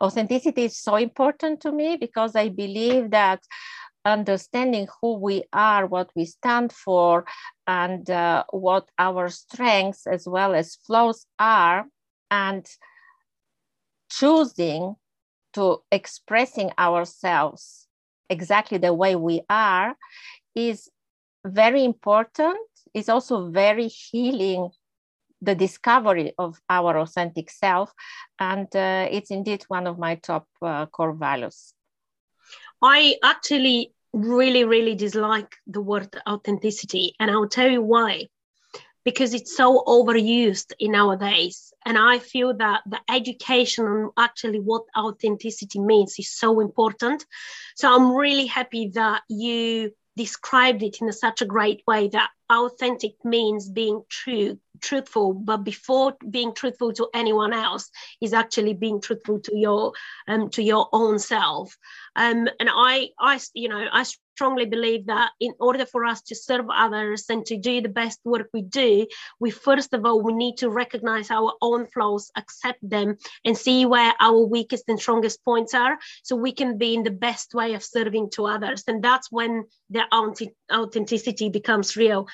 Authenticity 0.00 0.64
is 0.64 0.78
so 0.78 0.96
important 0.96 1.60
to 1.62 1.72
me 1.72 1.96
because 1.96 2.36
I 2.36 2.48
believe 2.48 3.10
that 3.10 3.42
understanding 4.04 4.86
who 5.00 5.18
we 5.18 5.44
are, 5.52 5.86
what 5.86 6.10
we 6.14 6.24
stand 6.24 6.72
for, 6.72 7.24
and 7.66 8.08
uh, 8.10 8.44
what 8.50 8.88
our 8.98 9.28
strengths 9.28 10.06
as 10.06 10.26
well 10.26 10.54
as 10.54 10.76
flaws 10.76 11.26
are, 11.38 11.86
and 12.30 12.66
choosing 14.10 14.96
to 15.54 15.82
expressing 15.90 16.70
ourselves 16.78 17.87
exactly 18.30 18.78
the 18.78 18.92
way 18.94 19.16
we 19.16 19.42
are 19.48 19.96
is 20.54 20.90
very 21.44 21.84
important. 21.84 22.58
It's 22.94 23.08
also 23.08 23.50
very 23.50 23.88
healing 23.88 24.70
the 25.40 25.54
discovery 25.54 26.32
of 26.38 26.58
our 26.68 26.98
authentic 26.98 27.50
self. 27.50 27.92
And 28.38 28.66
uh, 28.74 29.08
it's 29.10 29.30
indeed 29.30 29.64
one 29.68 29.86
of 29.86 29.98
my 29.98 30.16
top 30.16 30.46
uh, 30.62 30.86
core 30.86 31.14
values. 31.14 31.74
I 32.82 33.16
actually 33.22 33.92
really, 34.12 34.64
really 34.64 34.94
dislike 34.94 35.54
the 35.66 35.80
word 35.80 36.16
authenticity. 36.28 37.14
And 37.20 37.30
I'll 37.30 37.48
tell 37.48 37.70
you 37.70 37.82
why 37.82 38.26
because 39.08 39.32
it's 39.32 39.56
so 39.56 39.82
overused 39.86 40.70
in 40.78 40.94
our 40.94 41.16
days. 41.16 41.72
And 41.86 41.96
I 41.96 42.18
feel 42.18 42.52
that 42.58 42.82
the 42.84 43.00
education 43.10 43.86
on 43.86 44.10
actually 44.18 44.60
what 44.60 44.82
authenticity 44.94 45.80
means 45.80 46.16
is 46.18 46.30
so 46.30 46.60
important. 46.60 47.24
So 47.74 47.90
I'm 47.90 48.14
really 48.14 48.44
happy 48.44 48.90
that 48.92 49.22
you 49.30 49.92
described 50.14 50.82
it 50.82 50.98
in 51.00 51.08
a, 51.08 51.12
such 51.14 51.40
a 51.40 51.46
great 51.46 51.82
way 51.86 52.08
that 52.08 52.28
authentic 52.50 53.14
means 53.24 53.70
being 53.70 54.02
true 54.10 54.58
truthful 54.80 55.32
but 55.32 55.58
before 55.58 56.16
being 56.30 56.52
truthful 56.54 56.92
to 56.92 57.08
anyone 57.14 57.52
else 57.52 57.90
is 58.20 58.32
actually 58.32 58.74
being 58.74 59.00
truthful 59.00 59.38
to 59.40 59.56
your 59.56 59.92
um 60.28 60.48
to 60.48 60.62
your 60.62 60.88
own 60.92 61.18
self 61.18 61.76
um 62.16 62.48
and 62.58 62.68
i 62.72 63.08
i 63.20 63.38
you 63.54 63.68
know 63.68 63.86
i 63.92 64.04
strongly 64.38 64.66
believe 64.66 65.06
that 65.06 65.32
in 65.40 65.52
order 65.58 65.84
for 65.84 66.04
us 66.04 66.22
to 66.22 66.34
serve 66.36 66.66
others 66.70 67.24
and 67.28 67.44
to 67.44 67.56
do 67.56 67.80
the 67.80 67.88
best 67.88 68.20
work 68.24 68.48
we 68.54 68.62
do, 68.62 69.04
we 69.40 69.50
first 69.50 69.92
of 69.92 70.06
all 70.06 70.22
we 70.22 70.32
need 70.32 70.56
to 70.58 70.70
recognize 70.70 71.28
our 71.32 71.54
own 71.60 71.88
flaws, 71.88 72.30
accept 72.36 72.78
them, 72.88 73.16
and 73.44 73.58
see 73.58 73.84
where 73.84 74.14
our 74.20 74.40
weakest 74.46 74.84
and 74.86 75.00
strongest 75.00 75.44
points 75.44 75.74
are, 75.74 75.98
so 76.22 76.36
we 76.36 76.52
can 76.52 76.78
be 76.78 76.94
in 76.94 77.02
the 77.02 77.18
best 77.28 77.52
way 77.52 77.74
of 77.74 77.82
serving 77.82 78.30
to 78.30 78.46
others. 78.46 78.84
And 78.86 79.02
that's 79.02 79.28
when 79.32 79.64
the 79.90 80.04
authenticity 80.72 81.48
becomes 81.48 81.96
real 81.96 82.28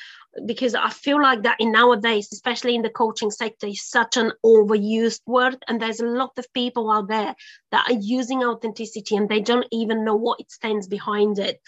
because 0.46 0.74
I 0.74 0.90
feel 0.90 1.22
like 1.22 1.42
that 1.42 1.60
in 1.60 1.72
nowadays, 1.72 2.28
especially 2.32 2.74
in 2.74 2.82
the 2.82 2.90
coaching 2.90 3.30
sector, 3.30 3.66
is 3.66 3.88
such 3.88 4.16
an 4.16 4.32
overused 4.44 5.20
word. 5.26 5.56
And 5.68 5.80
there's 5.80 6.00
a 6.00 6.06
lot 6.06 6.32
of 6.38 6.52
people 6.52 6.90
out 6.90 7.08
there 7.08 7.34
that 7.70 7.90
are 7.90 7.98
using 8.00 8.42
authenticity 8.44 9.16
and 9.16 9.28
they 9.28 9.40
don't 9.40 9.66
even 9.70 10.04
know 10.04 10.16
what 10.16 10.40
it 10.40 10.50
stands 10.50 10.88
behind 10.88 11.38
it. 11.38 11.60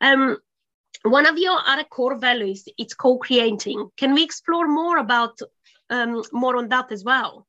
Um, 0.00 0.38
one 1.02 1.26
of 1.26 1.38
your 1.38 1.58
other 1.66 1.84
core 1.84 2.18
values 2.18 2.64
it's 2.76 2.94
co-creating. 2.94 3.90
Can 3.96 4.14
we 4.14 4.22
explore 4.22 4.68
more 4.68 4.98
about 4.98 5.38
um, 5.90 6.22
more 6.32 6.56
on 6.56 6.68
that 6.68 6.92
as 6.92 7.04
well? 7.04 7.46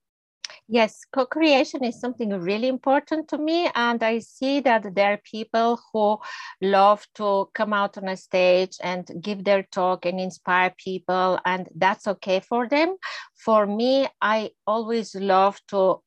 Yes, 0.68 1.04
co 1.12 1.26
creation 1.26 1.84
is 1.84 2.00
something 2.00 2.30
really 2.30 2.68
important 2.68 3.28
to 3.30 3.38
me. 3.38 3.70
And 3.74 4.04
I 4.04 4.20
see 4.20 4.60
that 4.62 4.94
there 4.94 5.14
are 5.14 5.22
people 5.24 5.80
who 5.92 6.20
love 6.62 7.08
to 7.16 7.50
come 7.56 7.74
out 7.74 7.98
on 7.98 8.08
a 8.08 8.16
stage 8.16 8.78
and 8.82 9.10
give 9.20 9.44
their 9.44 9.64
talk 9.64 10.06
and 10.06 10.20
inspire 10.20 10.74
people, 10.78 11.40
and 11.44 11.70
that's 11.76 12.08
okay 12.08 12.40
for 12.40 12.68
them. 12.68 12.98
For 13.36 13.66
me, 13.66 14.08
I 14.22 14.52
always 14.68 15.16
love 15.16 15.60
to 15.70 16.02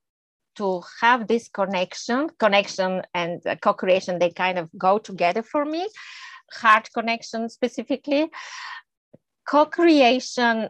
to 0.57 0.83
have 1.01 1.27
this 1.27 1.49
connection 1.49 2.29
connection 2.39 3.03
and 3.15 3.41
co-creation 3.63 4.19
they 4.19 4.31
kind 4.31 4.59
of 4.59 4.69
go 4.79 4.99
together 4.99 5.43
for 5.43 5.65
me 5.65 5.89
heart 6.53 6.89
connection 6.93 7.49
specifically 7.49 8.31
co-creation 9.49 10.69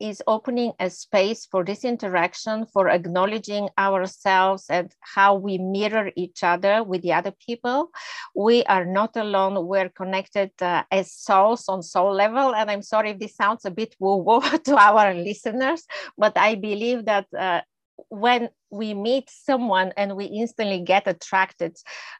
is 0.00 0.22
opening 0.26 0.72
a 0.78 0.88
space 0.90 1.46
for 1.46 1.64
this 1.64 1.84
interaction, 1.84 2.66
for 2.66 2.88
acknowledging 2.88 3.68
ourselves 3.76 4.64
and 4.70 4.92
how 5.00 5.34
we 5.34 5.58
mirror 5.58 6.10
each 6.16 6.42
other 6.42 6.84
with 6.84 7.02
the 7.02 7.12
other 7.12 7.32
people. 7.44 7.90
We 8.34 8.64
are 8.64 8.84
not 8.84 9.16
alone, 9.16 9.66
we're 9.66 9.88
connected 9.88 10.50
uh, 10.60 10.84
as 10.90 11.12
souls 11.12 11.68
on 11.68 11.82
soul 11.82 12.14
level. 12.14 12.54
And 12.54 12.70
I'm 12.70 12.82
sorry 12.82 13.10
if 13.10 13.18
this 13.18 13.34
sounds 13.34 13.64
a 13.64 13.70
bit 13.70 13.96
woo 13.98 14.16
woo 14.16 14.40
to 14.64 14.76
our 14.76 15.14
listeners, 15.14 15.84
but 16.16 16.36
I 16.36 16.54
believe 16.54 17.04
that 17.06 17.26
uh, 17.36 17.62
when 18.08 18.48
we 18.70 18.94
meet 18.94 19.28
someone 19.28 19.92
and 19.96 20.16
we 20.16 20.26
instantly 20.26 20.80
get 20.80 21.06
attracted 21.06 21.76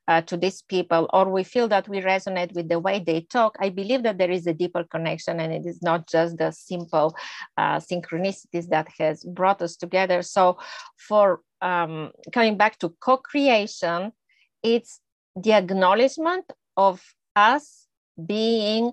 uh, 0.08 0.20
to 0.22 0.36
these 0.36 0.62
people 0.62 1.08
or 1.12 1.30
we 1.30 1.44
feel 1.44 1.68
that 1.68 1.88
we 1.88 2.00
resonate 2.00 2.52
with 2.54 2.68
the 2.68 2.78
way 2.78 2.98
they 2.98 3.20
talk 3.20 3.56
i 3.60 3.68
believe 3.68 4.02
that 4.02 4.18
there 4.18 4.30
is 4.30 4.46
a 4.46 4.54
deeper 4.54 4.84
connection 4.84 5.40
and 5.40 5.52
it 5.52 5.66
is 5.66 5.82
not 5.82 6.08
just 6.08 6.38
the 6.38 6.50
simple 6.50 7.14
uh, 7.56 7.78
synchronicities 7.78 8.68
that 8.68 8.88
has 8.98 9.24
brought 9.24 9.62
us 9.62 9.76
together. 9.76 10.22
So 10.22 10.58
for 10.96 11.40
um, 11.60 12.12
coming 12.32 12.56
back 12.56 12.78
to 12.78 12.94
co-creation, 13.00 14.12
it's 14.62 15.00
the 15.36 15.52
acknowledgement 15.52 16.44
of 16.76 17.02
us 17.36 17.86
being 18.24 18.92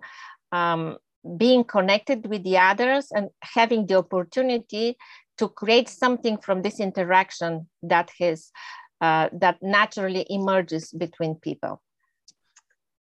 um, 0.51 0.98
being 1.38 1.63
connected 1.63 2.27
with 2.27 2.44
the 2.44 2.58
others 2.58 3.08
and 3.12 3.30
having 3.42 3.88
the 3.88 3.96
opportunity 3.96 4.96
to 5.38 5.50
create 5.50 5.89
something 5.89 6.38
from 6.38 6.62
this 6.62 6.80
interaction 6.80 7.68
that 7.84 8.12
has 8.20 8.51
uh, 9.01 9.30
that 9.34 9.58
naturally 9.62 10.25
emerges 10.30 10.92
between 10.92 11.36
people. 11.36 11.82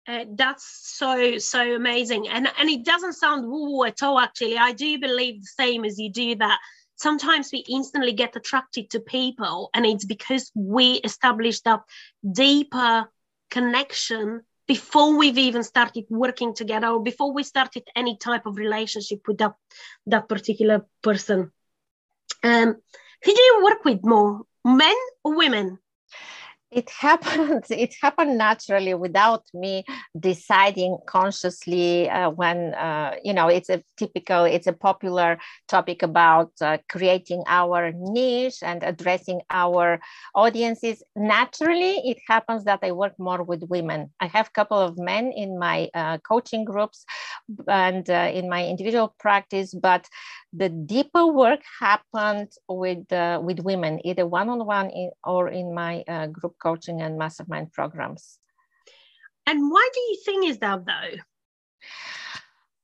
Uh, 0.08 0.25
that's 0.36 0.98
so 0.98 1.38
so 1.38 1.75
amazing, 1.75 2.27
and 2.27 2.48
and 2.60 2.70
it 2.70 2.86
doesn't 2.86 3.13
sound 3.13 3.48
woo 3.48 3.84
at 3.86 4.03
all. 4.03 4.20
Actually, 4.20 4.58
I 4.58 4.72
do 4.72 5.00
believe 5.00 5.41
the 5.41 5.63
same 5.63 5.86
as 5.86 5.98
you 5.98 6.12
do 6.12 6.36
that. 6.36 6.60
Sometimes 6.96 7.50
we 7.51 7.65
instantly 7.67 8.13
get 8.13 8.36
attracted 8.36 8.89
to 8.91 9.00
people, 9.00 9.70
and 9.74 9.86
it's 9.86 10.05
because 10.05 10.51
we 10.55 10.94
established 11.03 11.63
that 11.63 11.82
deeper 12.32 13.10
connection 13.50 14.41
before 14.67 15.17
we've 15.17 15.38
even 15.38 15.63
started 15.63 16.05
working 16.10 16.53
together 16.53 16.88
or 16.88 17.01
before 17.01 17.34
we 17.34 17.44
started 17.44 17.84
any 17.96 18.17
type 18.17 18.46
of 18.46 18.58
relationship 18.58 19.20
with 19.27 19.39
that 19.39 19.53
that 20.08 20.29
particular 20.29 20.86
person. 21.01 21.51
Um, 22.45 22.75
who 23.23 23.33
do 23.33 23.41
you 23.41 23.61
work 23.63 23.83
with 23.83 24.05
more, 24.05 24.41
men 24.63 24.95
or 25.23 25.35
women? 25.35 25.79
it 26.75 26.89
happened 26.89 27.63
it 27.69 27.95
happened 28.01 28.37
naturally 28.37 28.93
without 28.93 29.43
me 29.53 29.83
deciding 30.19 30.97
consciously 31.07 32.09
uh, 32.09 32.29
when 32.29 32.73
uh, 32.73 33.15
you 33.23 33.33
know 33.33 33.47
it's 33.47 33.69
a 33.69 33.81
typical 33.97 34.43
it's 34.43 34.67
a 34.67 34.73
popular 34.73 35.37
topic 35.67 36.03
about 36.03 36.51
uh, 36.61 36.77
creating 36.89 37.43
our 37.47 37.91
niche 37.95 38.59
and 38.61 38.83
addressing 38.83 39.41
our 39.49 39.99
audiences 40.35 41.03
naturally 41.15 41.93
it 42.03 42.17
happens 42.27 42.65
that 42.65 42.79
i 42.83 42.91
work 42.91 43.13
more 43.19 43.43
with 43.43 43.63
women 43.69 44.09
i 44.19 44.27
have 44.27 44.47
a 44.47 44.51
couple 44.51 44.77
of 44.77 44.97
men 44.97 45.31
in 45.31 45.57
my 45.57 45.89
uh, 45.93 46.17
coaching 46.19 46.65
groups 46.65 47.05
and 47.67 48.09
uh, 48.09 48.29
in 48.33 48.49
my 48.49 48.65
individual 48.65 49.15
practice 49.19 49.73
but 49.73 50.07
the 50.55 50.69
deeper 50.69 51.25
work 51.27 51.62
happened 51.79 52.50
with 52.67 53.12
uh, 53.12 53.39
with 53.43 53.59
women 53.59 54.00
either 54.05 54.25
one-on-one 54.25 54.89
in, 54.89 55.12
or 55.24 55.50
in 55.50 55.74
my 55.74 56.03
group 56.31 56.55
coaching 56.62 57.01
and 57.01 57.17
mastermind 57.17 57.74
programs. 57.74 58.39
And 59.45 59.69
why 59.69 59.89
do 59.93 60.00
you 60.00 60.17
think 60.25 60.50
is 60.50 60.59
that 60.59 60.85
though? 60.85 61.17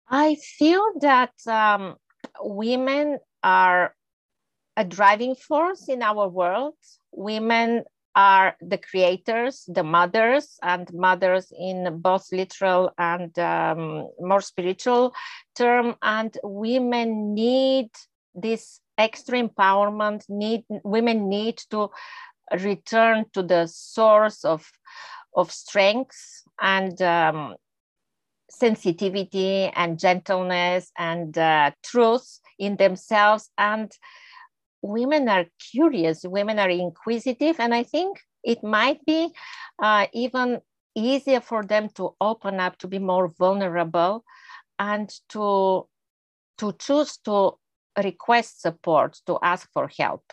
I 0.09 0.35
feel 0.35 0.85
that 0.99 1.33
um, 1.47 1.95
women 2.41 3.19
are 3.41 3.95
a 4.75 4.83
driving 4.83 5.35
force 5.35 5.87
in 5.87 6.01
our 6.01 6.27
world. 6.27 6.75
Women 7.11 7.83
are 8.15 8.55
the 8.61 8.77
creators, 8.77 9.63
the 9.67 9.83
mothers, 9.83 10.57
and 10.61 10.91
mothers 10.93 11.51
in 11.57 11.99
both 12.01 12.31
literal 12.31 12.91
and 12.97 13.37
um, 13.39 14.09
more 14.19 14.41
spiritual 14.41 15.13
term. 15.55 15.95
And 16.01 16.37
women 16.43 17.33
need 17.33 17.89
this 18.35 18.79
extra 18.97 19.41
empowerment. 19.41 20.23
Need 20.29 20.65
women 20.83 21.29
need 21.29 21.57
to 21.69 21.89
return 22.59 23.25
to 23.33 23.43
the 23.43 23.67
source 23.67 24.43
of, 24.43 24.69
of 25.35 25.51
strength 25.51 26.43
and 26.59 27.01
um, 27.01 27.55
sensitivity 28.49 29.71
and 29.75 29.97
gentleness 29.97 30.91
and 30.97 31.37
uh, 31.37 31.71
truth 31.83 32.39
in 32.59 32.75
themselves. 32.75 33.49
And 33.57 33.91
women 34.81 35.29
are 35.29 35.45
curious, 35.71 36.23
women 36.23 36.59
are 36.59 36.69
inquisitive, 36.69 37.59
and 37.59 37.73
I 37.73 37.83
think 37.83 38.19
it 38.43 38.63
might 38.63 39.05
be 39.05 39.31
uh, 39.81 40.07
even 40.13 40.61
easier 40.95 41.41
for 41.41 41.63
them 41.63 41.89
to 41.95 42.15
open 42.19 42.59
up, 42.59 42.77
to 42.79 42.87
be 42.87 42.99
more 42.99 43.27
vulnerable, 43.27 44.23
and 44.79 45.09
to 45.29 45.87
to 46.57 46.73
choose 46.73 47.17
to 47.25 47.53
request 48.03 48.61
support, 48.61 49.19
to 49.25 49.37
ask 49.41 49.69
for 49.73 49.89
help. 49.97 50.23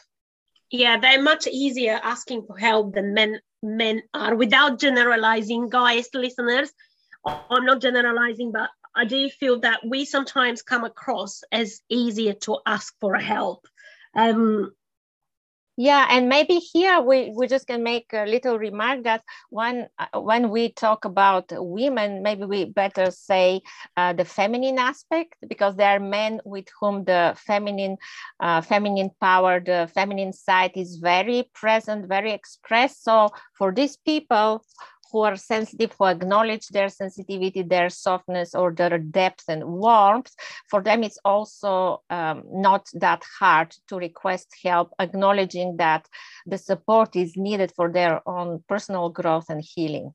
Yeah 0.71 0.99
they're 0.99 1.23
much 1.23 1.47
easier 1.47 1.99
asking 2.03 2.45
for 2.47 2.59
help 2.59 2.95
than 2.95 3.15
men 3.15 3.41
men 3.63 4.03
are 4.15 4.35
without 4.35 4.79
generalizing. 4.79 5.69
Guys 5.69 6.09
listeners 6.15 6.73
i'm 7.51 7.65
not 7.65 7.81
generalizing 7.81 8.53
but 8.53 8.71
i 8.95 9.05
do 9.05 9.29
feel 9.29 9.61
that 9.61 9.81
we 9.85 10.05
sometimes 10.05 10.63
come 10.63 10.85
across 10.85 11.43
as 11.53 11.81
easier 11.89 12.33
to 12.33 12.59
ask 12.67 12.95
for 13.01 13.17
help 13.17 13.67
um, 14.15 14.73
yeah, 15.81 16.09
and 16.11 16.29
maybe 16.29 16.57
here 16.57 17.01
we, 17.01 17.33
we 17.37 17.47
just 17.47 17.69
can 17.69 17.85
make 17.85 18.07
a 18.13 18.27
little 18.27 18.59
remark 18.59 19.05
that 19.05 19.23
when 19.51 19.87
uh, 19.97 20.21
when 20.21 20.51
we 20.51 20.73
talk 20.73 21.05
about 21.05 21.53
women, 21.53 22.21
maybe 22.21 22.45
we 22.47 22.65
better 22.65 23.13
say 23.13 23.61
uh, 23.97 24.13
the 24.13 24.25
feminine 24.25 24.81
aspect 24.81 25.37
because 25.49 25.77
there 25.77 25.91
are 25.91 26.01
men 26.01 26.41
with 26.45 26.67
whom 26.81 27.05
the 27.05 27.33
feminine 27.37 27.97
uh, 28.41 28.61
feminine 28.61 29.11
power, 29.21 29.61
the 29.61 29.89
feminine 29.95 30.33
side 30.33 30.73
is 30.75 30.97
very 30.97 31.49
present, 31.55 32.09
very 32.09 32.33
expressed. 32.33 33.05
So 33.05 33.29
for 33.57 33.71
these 33.71 33.97
people 33.99 34.65
who 35.11 35.21
are 35.23 35.37
sensitive, 35.37 35.95
who 35.99 36.07
acknowledge 36.07 36.69
their 36.69 36.89
sensitivity, 36.89 37.63
their 37.63 37.89
softness, 37.89 38.55
or 38.55 38.73
their 38.73 38.99
depth 38.99 39.45
and 39.49 39.65
warmth, 39.65 40.35
for 40.69 40.83
them 40.83 41.03
it's 41.03 41.19
also 41.25 42.03
um, 42.11 42.45
not 42.51 42.89
that 42.95 43.23
hard 43.39 43.75
to 43.89 43.97
request 43.97 44.49
help, 44.63 44.93
acknowledging 44.99 45.77
that 45.77 46.07
the 46.47 46.59
support 46.59 47.17
is 47.17 47.37
needed 47.37 47.73
for 47.75 47.91
their 47.93 48.27
own 48.29 48.63
personal 48.69 49.09
growth 49.09 49.47
and 49.49 49.63
healing. 49.63 50.13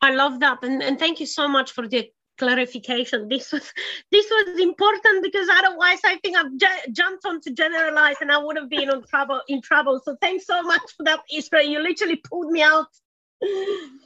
I 0.00 0.12
love 0.12 0.40
that, 0.40 0.58
and, 0.62 0.82
and 0.82 0.98
thank 0.98 1.20
you 1.20 1.26
so 1.26 1.48
much 1.48 1.72
for 1.72 1.88
the 1.88 2.10
clarification. 2.38 3.28
This 3.28 3.52
was 3.52 3.72
this 4.12 4.26
was 4.30 4.60
important 4.60 5.22
because 5.22 5.48
otherwise, 5.50 6.00
I 6.04 6.16
think 6.16 6.36
I've 6.36 6.56
ju- 6.56 6.92
jumped 6.92 7.24
on 7.24 7.40
to 7.42 7.52
generalize, 7.52 8.16
and 8.20 8.30
I 8.30 8.38
would 8.38 8.56
have 8.56 8.68
been 8.68 8.90
in 8.90 9.02
trouble. 9.04 9.40
In 9.48 9.62
trouble. 9.62 10.00
So 10.04 10.16
thanks 10.20 10.46
so 10.46 10.62
much 10.62 10.82
for 10.96 11.04
that, 11.04 11.20
Iskra. 11.34 11.66
You 11.66 11.80
literally 11.80 12.16
pulled 12.16 12.50
me 12.50 12.62
out 12.62 12.88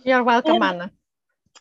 you're 0.05 0.25
welcome, 0.25 0.62
Anna. 0.62 0.90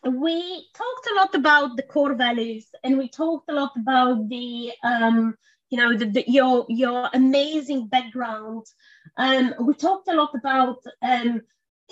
We 0.03 0.67
talked 0.75 1.07
a 1.11 1.15
lot 1.15 1.35
about 1.35 1.75
the 1.75 1.83
core 1.83 2.15
values, 2.15 2.67
and 2.83 2.97
we 2.97 3.09
talked 3.09 3.49
a 3.49 3.53
lot 3.53 3.71
about 3.77 4.29
the, 4.29 4.71
um, 4.83 5.35
you 5.69 5.77
know, 5.77 5.97
the, 5.97 6.05
the, 6.05 6.23
your 6.27 6.65
your 6.69 7.09
amazing 7.13 7.87
background. 7.87 8.65
Um, 9.17 9.53
we 9.61 9.73
talked 9.73 10.07
a 10.07 10.13
lot 10.13 10.31
about 10.35 10.77
um, 11.01 11.41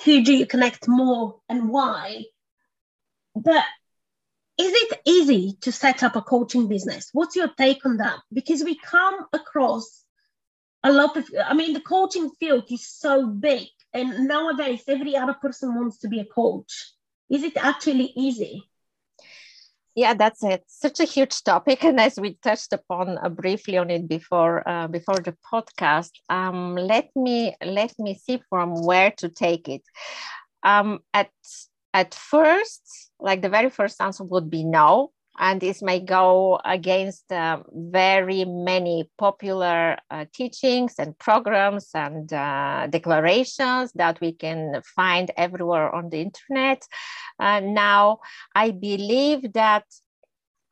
who 0.06 0.24
do 0.24 0.34
you 0.34 0.46
connect 0.46 0.88
more 0.88 1.40
and 1.50 1.70
why. 1.70 2.24
But 3.36 3.64
is 4.58 4.74
it 4.74 5.02
easy 5.06 5.58
to 5.62 5.72
set 5.72 6.02
up 6.02 6.16
a 6.16 6.22
coaching 6.22 6.68
business? 6.68 7.10
What's 7.14 7.36
your 7.36 7.50
take 7.50 7.86
on 7.86 7.98
that? 7.98 8.20
Because 8.34 8.64
we 8.64 8.76
come 8.76 9.28
across 9.34 10.04
a 10.84 10.92
lot 10.92 11.18
of, 11.18 11.30
I 11.46 11.54
mean, 11.54 11.74
the 11.74 11.82
coaching 11.82 12.32
field 12.40 12.66
is 12.72 12.88
so 12.88 13.28
big 13.28 13.68
and 13.94 14.28
nowadays, 14.28 14.84
every 14.88 15.16
other 15.16 15.34
person 15.34 15.76
wants 15.76 16.00
to 16.00 16.08
be 16.08 16.20
a 16.20 16.26
coach. 16.26 16.94
Is 17.30 17.44
it 17.44 17.58
actually 17.58 18.14
easy? 18.16 18.64
Yeah, 19.96 20.14
that's 20.14 20.44
it. 20.44 20.64
Such 20.68 21.00
a 21.00 21.06
huge 21.06 21.44
topic, 21.44 21.84
and 21.84 22.00
as 22.00 22.20
we 22.20 22.38
touched 22.44 22.72
upon 22.72 23.18
uh, 23.18 23.30
briefly 23.30 23.78
on 23.78 23.90
it 23.90 24.08
before 24.08 24.68
uh, 24.70 24.88
before 24.88 25.20
the 25.20 25.36
podcast, 25.52 26.12
um, 26.30 26.76
let 26.76 27.10
me 27.16 27.56
let 27.66 27.94
me 27.98 28.14
see 28.14 28.42
from 28.50 28.86
where 28.86 29.12
to 29.18 29.30
take 29.30 29.68
it. 29.68 29.82
Um, 30.64 31.00
at 31.14 31.32
at 31.94 32.14
first, 32.14 33.10
like 33.20 33.42
the 33.42 33.50
very 33.50 33.72
first 33.72 34.00
answer 34.00 34.24
would 34.24 34.52
be 34.52 34.64
no, 34.64 35.12
and 35.38 35.62
this 35.62 35.82
may 35.82 36.00
go 36.00 36.60
against 36.66 37.32
uh, 37.32 37.60
very 37.72 38.46
many 38.46 39.10
popular 39.18 39.98
uh, 40.10 40.26
teachings 40.34 40.96
and 40.98 41.18
programs 41.20 41.90
and 41.94 42.32
uh, 42.34 42.88
declarations 42.90 43.92
that 43.94 44.20
we 44.20 44.32
can 44.32 44.82
find 44.96 45.32
everywhere 45.38 45.94
on 45.94 46.10
the 46.10 46.22
internet. 46.22 46.82
Uh, 47.40 47.60
now, 47.60 48.20
I 48.56 48.72
believe 48.72 49.54
that 49.54 49.86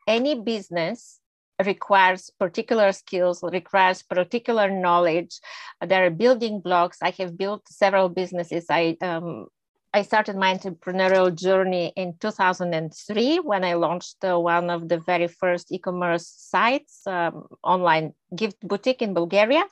any 0.08 0.36
business 0.40 1.20
requires 1.64 2.30
particular 2.38 2.92
skills, 2.92 3.42
requires 3.44 4.04
particular 4.04 4.70
knowledge. 4.70 5.40
There 5.86 6.06
are 6.06 6.10
building 6.10 6.60
blocks. 6.60 6.98
I 7.02 7.12
have 7.20 7.38
built 7.38 7.64
several 7.68 8.10
businesses. 8.10 8.66
I 8.70 8.98
um, 9.02 9.48
I 9.96 10.02
started 10.02 10.36
my 10.36 10.54
entrepreneurial 10.54 11.34
journey 11.34 11.94
in 11.96 12.16
2003 12.20 13.38
when 13.40 13.64
I 13.64 13.76
launched 13.76 14.18
uh, 14.26 14.38
one 14.38 14.70
of 14.70 14.90
the 14.90 15.00
very 15.00 15.30
first 15.30 15.72
e-commerce 15.72 16.28
sites, 16.28 17.08
um, 17.08 17.48
online 17.64 18.14
gift 18.36 18.60
boutique 18.60 19.02
in 19.02 19.14
Bulgaria. 19.14 19.64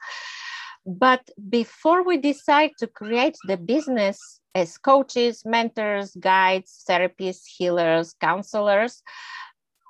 But 0.86 1.30
before 1.50 2.06
we 2.06 2.16
decide 2.16 2.72
to 2.80 2.88
create 2.88 3.36
the 3.50 3.58
business 3.58 4.40
as 4.56 4.78
coaches, 4.78 5.44
mentors, 5.46 6.16
guides, 6.16 6.86
therapists, 6.88 7.44
healers, 7.58 8.16
counselors, 8.22 9.04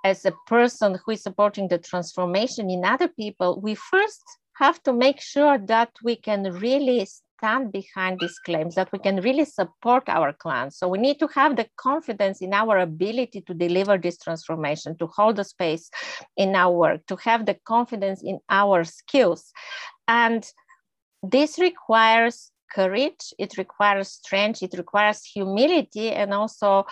as 0.03 0.25
a 0.25 0.33
person 0.47 0.97
who 1.05 1.11
is 1.11 1.21
supporting 1.21 1.67
the 1.67 1.77
transformation 1.77 2.71
in 2.71 2.83
other 2.83 3.07
people, 3.07 3.61
we 3.61 3.75
first 3.75 4.23
have 4.55 4.81
to 4.81 4.93
make 4.93 5.21
sure 5.21 5.59
that 5.59 5.91
we 6.03 6.15
can 6.15 6.41
really 6.53 7.05
stand 7.43 7.73
behind 7.73 8.19
these 8.19 8.39
claims, 8.39 8.75
that 8.75 8.89
we 8.93 8.99
can 8.99 9.17
really 9.17 9.43
support 9.43 10.03
our 10.07 10.31
clients. 10.31 10.79
So 10.79 10.87
we 10.87 10.97
need 10.97 11.19
to 11.19 11.27
have 11.35 11.57
the 11.57 11.67
confidence 11.75 12.41
in 12.41 12.53
our 12.53 12.77
ability 12.77 13.41
to 13.41 13.53
deliver 13.53 13.97
this 13.97 14.17
transformation, 14.17 14.97
to 14.99 15.07
hold 15.07 15.35
the 15.35 15.43
space 15.43 15.89
in 16.37 16.55
our 16.55 16.71
work, 16.71 17.05
to 17.07 17.17
have 17.17 17.45
the 17.45 17.57
confidence 17.65 18.23
in 18.23 18.39
our 18.49 18.85
skills. 18.85 19.51
And 20.07 20.49
this 21.21 21.59
requires 21.59 22.51
courage, 22.73 23.33
it 23.37 23.57
requires 23.57 24.07
strength, 24.07 24.63
it 24.63 24.73
requires 24.77 25.25
humility, 25.25 26.11
and 26.11 26.33
also 26.33 26.85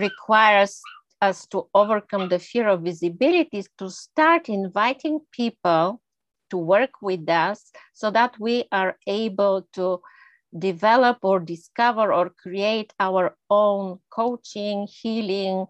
requires 0.00 0.80
us 1.20 1.46
to 1.48 1.68
overcome 1.74 2.28
the 2.30 2.38
fear 2.38 2.68
of 2.68 2.80
visibility 2.80 3.62
to 3.78 3.90
start 3.90 4.48
inviting 4.48 5.20
people 5.30 6.00
to 6.54 6.58
work 6.58 7.02
with 7.02 7.28
us 7.28 7.72
so 7.92 8.10
that 8.12 8.38
we 8.38 8.64
are 8.70 8.96
able 9.08 9.66
to 9.72 10.00
develop 10.56 11.18
or 11.22 11.40
discover 11.40 12.12
or 12.14 12.30
create 12.30 12.92
our 13.00 13.36
own 13.50 13.98
coaching, 14.08 14.86
healing, 14.86 15.66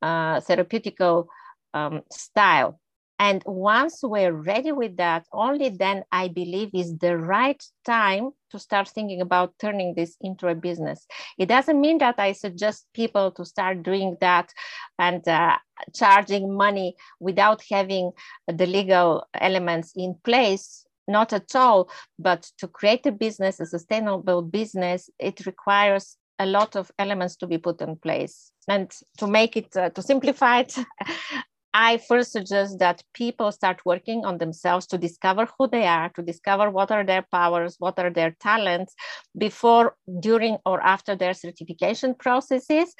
uh, 0.00 0.38
therapeutical 0.40 1.26
um, 1.74 2.02
style. 2.12 2.78
And 3.18 3.42
once 3.46 4.00
we're 4.02 4.32
ready 4.32 4.70
with 4.70 4.96
that, 4.98 5.26
only 5.32 5.70
then 5.70 6.04
I 6.12 6.28
believe 6.28 6.70
is 6.72 6.96
the 6.98 7.18
right 7.18 7.62
time 7.84 8.30
to 8.50 8.58
start 8.58 8.88
thinking 8.88 9.20
about 9.20 9.54
turning 9.58 9.94
this 9.94 10.16
into 10.20 10.46
a 10.46 10.54
business. 10.54 11.04
It 11.36 11.46
doesn't 11.46 11.80
mean 11.80 11.98
that 11.98 12.18
I 12.18 12.32
suggest 12.32 12.86
people 12.94 13.32
to 13.32 13.44
start 13.44 13.82
doing 13.82 14.16
that 14.20 14.52
and 14.98 15.26
uh, 15.26 15.56
charging 15.94 16.56
money 16.56 16.94
without 17.18 17.62
having 17.68 18.12
the 18.46 18.66
legal 18.66 19.26
elements 19.34 19.92
in 19.96 20.14
place. 20.22 20.84
Not 21.08 21.32
at 21.32 21.56
all, 21.56 21.90
but 22.18 22.50
to 22.58 22.68
create 22.68 23.06
a 23.06 23.12
business, 23.12 23.60
a 23.60 23.66
sustainable 23.66 24.42
business, 24.42 25.08
it 25.18 25.46
requires 25.46 26.18
a 26.38 26.46
lot 26.46 26.76
of 26.76 26.92
elements 26.98 27.34
to 27.36 27.46
be 27.46 27.58
put 27.58 27.80
in 27.80 27.96
place. 27.96 28.52
And 28.68 28.90
to 29.16 29.26
make 29.26 29.56
it, 29.56 29.74
uh, 29.74 29.88
to 29.90 30.02
simplify 30.02 30.60
it, 30.60 30.76
I 31.80 31.98
first 31.98 32.32
suggest 32.32 32.80
that 32.80 33.04
people 33.14 33.52
start 33.52 33.86
working 33.86 34.24
on 34.24 34.38
themselves 34.38 34.84
to 34.88 34.98
discover 34.98 35.46
who 35.56 35.68
they 35.68 35.86
are, 35.86 36.08
to 36.16 36.22
discover 36.22 36.70
what 36.70 36.90
are 36.90 37.04
their 37.04 37.24
powers, 37.30 37.76
what 37.78 38.00
are 38.00 38.10
their 38.10 38.32
talents 38.40 38.96
before, 39.38 39.94
during, 40.18 40.58
or 40.66 40.80
after 40.80 41.14
their 41.14 41.34
certification 41.34 42.16
processes. 42.16 42.92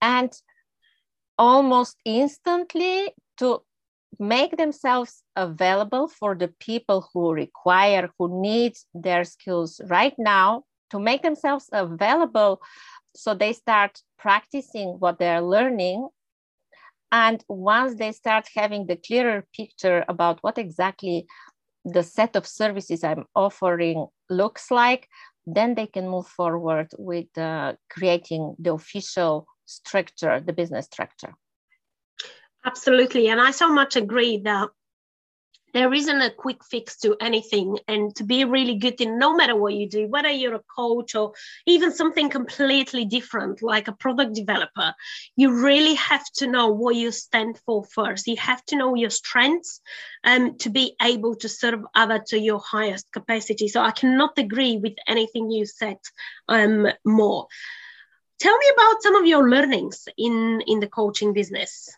And 0.00 0.32
almost 1.38 1.98
instantly 2.06 3.10
to 3.36 3.60
make 4.18 4.56
themselves 4.56 5.22
available 5.36 6.08
for 6.08 6.34
the 6.34 6.48
people 6.60 7.06
who 7.12 7.30
require, 7.34 8.08
who 8.18 8.40
need 8.40 8.72
their 8.94 9.24
skills 9.24 9.82
right 9.90 10.14
now, 10.16 10.62
to 10.92 10.98
make 10.98 11.20
themselves 11.22 11.68
available 11.72 12.62
so 13.14 13.34
they 13.34 13.52
start 13.52 14.00
practicing 14.18 14.96
what 14.98 15.18
they're 15.18 15.42
learning 15.42 16.08
and 17.14 17.44
once 17.48 17.94
they 17.94 18.10
start 18.10 18.48
having 18.56 18.86
the 18.86 18.96
clearer 18.96 19.46
picture 19.56 20.04
about 20.08 20.40
what 20.42 20.58
exactly 20.58 21.26
the 21.84 22.02
set 22.02 22.34
of 22.34 22.44
services 22.44 23.04
I'm 23.04 23.24
offering 23.36 24.08
looks 24.28 24.68
like, 24.72 25.08
then 25.46 25.76
they 25.76 25.86
can 25.86 26.08
move 26.08 26.26
forward 26.26 26.88
with 26.98 27.38
uh, 27.38 27.74
creating 27.88 28.56
the 28.58 28.72
official 28.72 29.46
structure, 29.64 30.40
the 30.40 30.52
business 30.52 30.86
structure. 30.86 31.34
Absolutely. 32.64 33.28
And 33.28 33.40
I 33.40 33.52
so 33.52 33.72
much 33.72 33.94
agree 33.94 34.38
that 34.38 34.70
there 35.74 35.92
isn't 35.92 36.22
a 36.22 36.30
quick 36.30 36.64
fix 36.64 36.96
to 36.98 37.16
anything. 37.20 37.78
And 37.88 38.14
to 38.16 38.24
be 38.24 38.44
really 38.44 38.76
good 38.76 39.00
in 39.00 39.18
no 39.18 39.36
matter 39.36 39.56
what 39.56 39.74
you 39.74 39.88
do 39.88 40.06
whether 40.08 40.30
you're 40.30 40.54
a 40.54 40.62
coach 40.74 41.14
or 41.14 41.32
even 41.66 41.92
something 41.92 42.30
completely 42.30 43.04
different 43.04 43.62
like 43.62 43.88
a 43.88 43.92
product 43.92 44.34
developer 44.34 44.94
you 45.36 45.64
really 45.64 45.94
have 45.94 46.24
to 46.36 46.46
know 46.46 46.68
what 46.68 46.96
you 46.96 47.10
stand 47.10 47.58
for 47.66 47.84
first. 47.84 48.26
You 48.26 48.36
have 48.36 48.64
to 48.66 48.76
know 48.76 48.94
your 48.94 49.10
strengths 49.10 49.80
um, 50.22 50.56
to 50.58 50.70
be 50.70 50.96
able 51.02 51.34
to 51.36 51.48
serve 51.48 51.80
other 51.94 52.22
to 52.28 52.38
your 52.38 52.60
highest 52.60 53.10
capacity. 53.12 53.68
So 53.68 53.80
i 53.80 53.90
cannot 53.90 54.38
agree 54.38 54.76
with 54.76 54.94
anything 55.06 55.50
you 55.50 55.66
said 55.66 55.98
um, 56.48 56.86
more. 57.04 57.46
Tell 58.40 58.56
me 58.56 58.66
about 58.74 59.02
some 59.02 59.16
of 59.16 59.26
your 59.26 59.48
learnings 59.48 60.08
in 60.16 60.62
in 60.66 60.80
the 60.80 60.88
coaching 60.88 61.32
business 61.32 61.88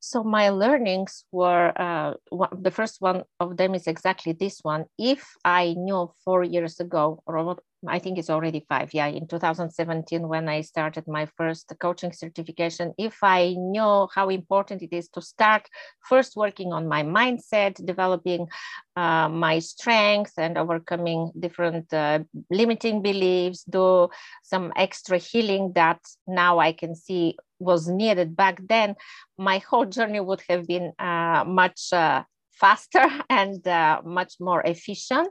so 0.00 0.22
my 0.22 0.50
learnings 0.50 1.24
were 1.32 1.72
uh, 1.80 2.14
one, 2.30 2.50
the 2.62 2.70
first 2.70 3.00
one 3.00 3.24
of 3.40 3.56
them 3.56 3.74
is 3.74 3.86
exactly 3.86 4.32
this 4.32 4.60
one. 4.62 4.84
If 4.98 5.34
i 5.44 5.74
knew 5.76 6.10
four 6.24 6.44
years 6.44 6.80
ago 6.80 7.22
or 7.26 7.38
I 7.86 8.00
think 8.00 8.18
it's 8.18 8.30
already 8.30 8.64
five. 8.68 8.92
Yeah, 8.92 9.06
in 9.06 9.28
2017, 9.28 10.26
when 10.26 10.48
I 10.48 10.62
started 10.62 11.06
my 11.06 11.26
first 11.36 11.72
coaching 11.80 12.12
certification, 12.12 12.92
if 12.98 13.18
I 13.22 13.54
knew 13.56 14.08
how 14.12 14.28
important 14.30 14.82
it 14.82 14.92
is 14.92 15.08
to 15.10 15.22
start 15.22 15.68
first 16.08 16.36
working 16.36 16.72
on 16.72 16.88
my 16.88 17.04
mindset, 17.04 17.84
developing 17.84 18.48
uh, 18.96 19.28
my 19.28 19.60
strengths, 19.60 20.32
and 20.38 20.58
overcoming 20.58 21.30
different 21.38 21.92
uh, 21.92 22.20
limiting 22.50 23.00
beliefs, 23.00 23.62
do 23.62 24.08
some 24.42 24.72
extra 24.74 25.18
healing 25.18 25.72
that 25.74 26.00
now 26.26 26.58
I 26.58 26.72
can 26.72 26.96
see 26.96 27.36
was 27.60 27.88
needed 27.88 28.36
back 28.36 28.60
then, 28.68 28.94
my 29.36 29.58
whole 29.58 29.86
journey 29.86 30.20
would 30.20 30.42
have 30.48 30.66
been 30.66 30.92
uh, 30.98 31.44
much 31.46 31.92
uh, 31.92 32.22
faster 32.52 33.06
and 33.30 33.66
uh, 33.66 34.00
much 34.04 34.34
more 34.40 34.62
efficient. 34.62 35.28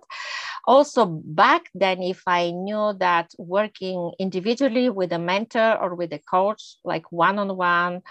Also, 0.67 1.05
back 1.05 1.69
then, 1.73 2.03
if 2.03 2.21
I 2.27 2.51
knew 2.51 2.93
that 2.99 3.31
working 3.37 4.11
individually 4.19 4.89
with 4.89 5.13
a 5.13 5.19
mentor 5.19 5.77
or 5.81 5.95
with 5.95 6.11
a 6.11 6.19
coach, 6.19 6.75
like 6.83 7.09
one 7.09 7.39
on 7.39 7.55
one, 7.55 8.01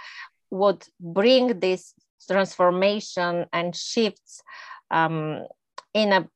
would 0.51 0.83
bring 0.99 1.61
this 1.61 1.93
transformation 2.27 3.45
and 3.53 3.77
shifts 3.77 4.43
um, 4.91 5.47
in 5.95 6.13
a 6.13 6.29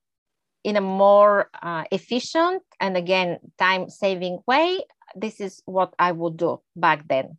in 0.63 0.77
a 0.77 0.81
more 0.81 1.49
uh, 1.63 1.85
efficient 1.91 2.63
and 2.81 2.97
again 2.97 3.39
time 3.59 3.89
saving 3.89 4.41
way 4.47 4.81
this 5.17 5.41
is 5.41 5.63
what 5.65 5.95
i 5.99 6.13
would 6.13 6.37
do 6.37 6.61
back 6.77 7.09
then 7.09 7.39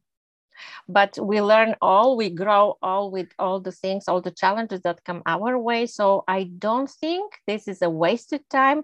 but 0.88 1.18
we 1.22 1.42
learn 1.42 1.76
all 1.82 2.18
we 2.18 2.30
grow 2.30 2.78
all 2.82 3.12
with 3.12 3.30
all 3.40 3.60
the 3.60 3.72
things 3.72 4.08
all 4.08 4.22
the 4.22 4.32
challenges 4.32 4.82
that 4.82 5.04
come 5.04 5.22
our 5.26 5.58
way 5.58 5.86
so 5.86 6.24
i 6.28 6.44
don't 6.44 6.90
think 6.90 7.34
this 7.48 7.68
is 7.68 7.82
a 7.82 7.90
wasted 7.90 8.42
time 8.50 8.82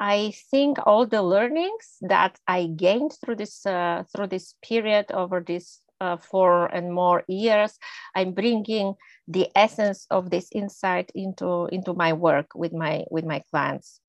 I 0.00 0.32
think 0.50 0.78
all 0.86 1.06
the 1.06 1.22
learnings 1.22 1.96
that 2.02 2.38
I 2.46 2.66
gained 2.66 3.12
through 3.20 3.36
this 3.36 3.66
uh, 3.66 4.04
through 4.14 4.28
this 4.28 4.54
period 4.62 5.10
over 5.10 5.40
this 5.40 5.80
uh, 6.00 6.16
four 6.16 6.66
and 6.66 6.92
more 6.92 7.24
years, 7.26 7.78
I'm 8.14 8.32
bringing 8.32 8.94
the 9.26 9.48
essence 9.56 10.06
of 10.10 10.30
this 10.30 10.48
insight 10.52 11.10
into 11.14 11.66
into 11.66 11.94
my 11.94 12.12
work 12.12 12.54
with 12.54 12.72
my 12.72 13.04
with 13.10 13.24
my 13.24 13.42
clients. 13.50 14.00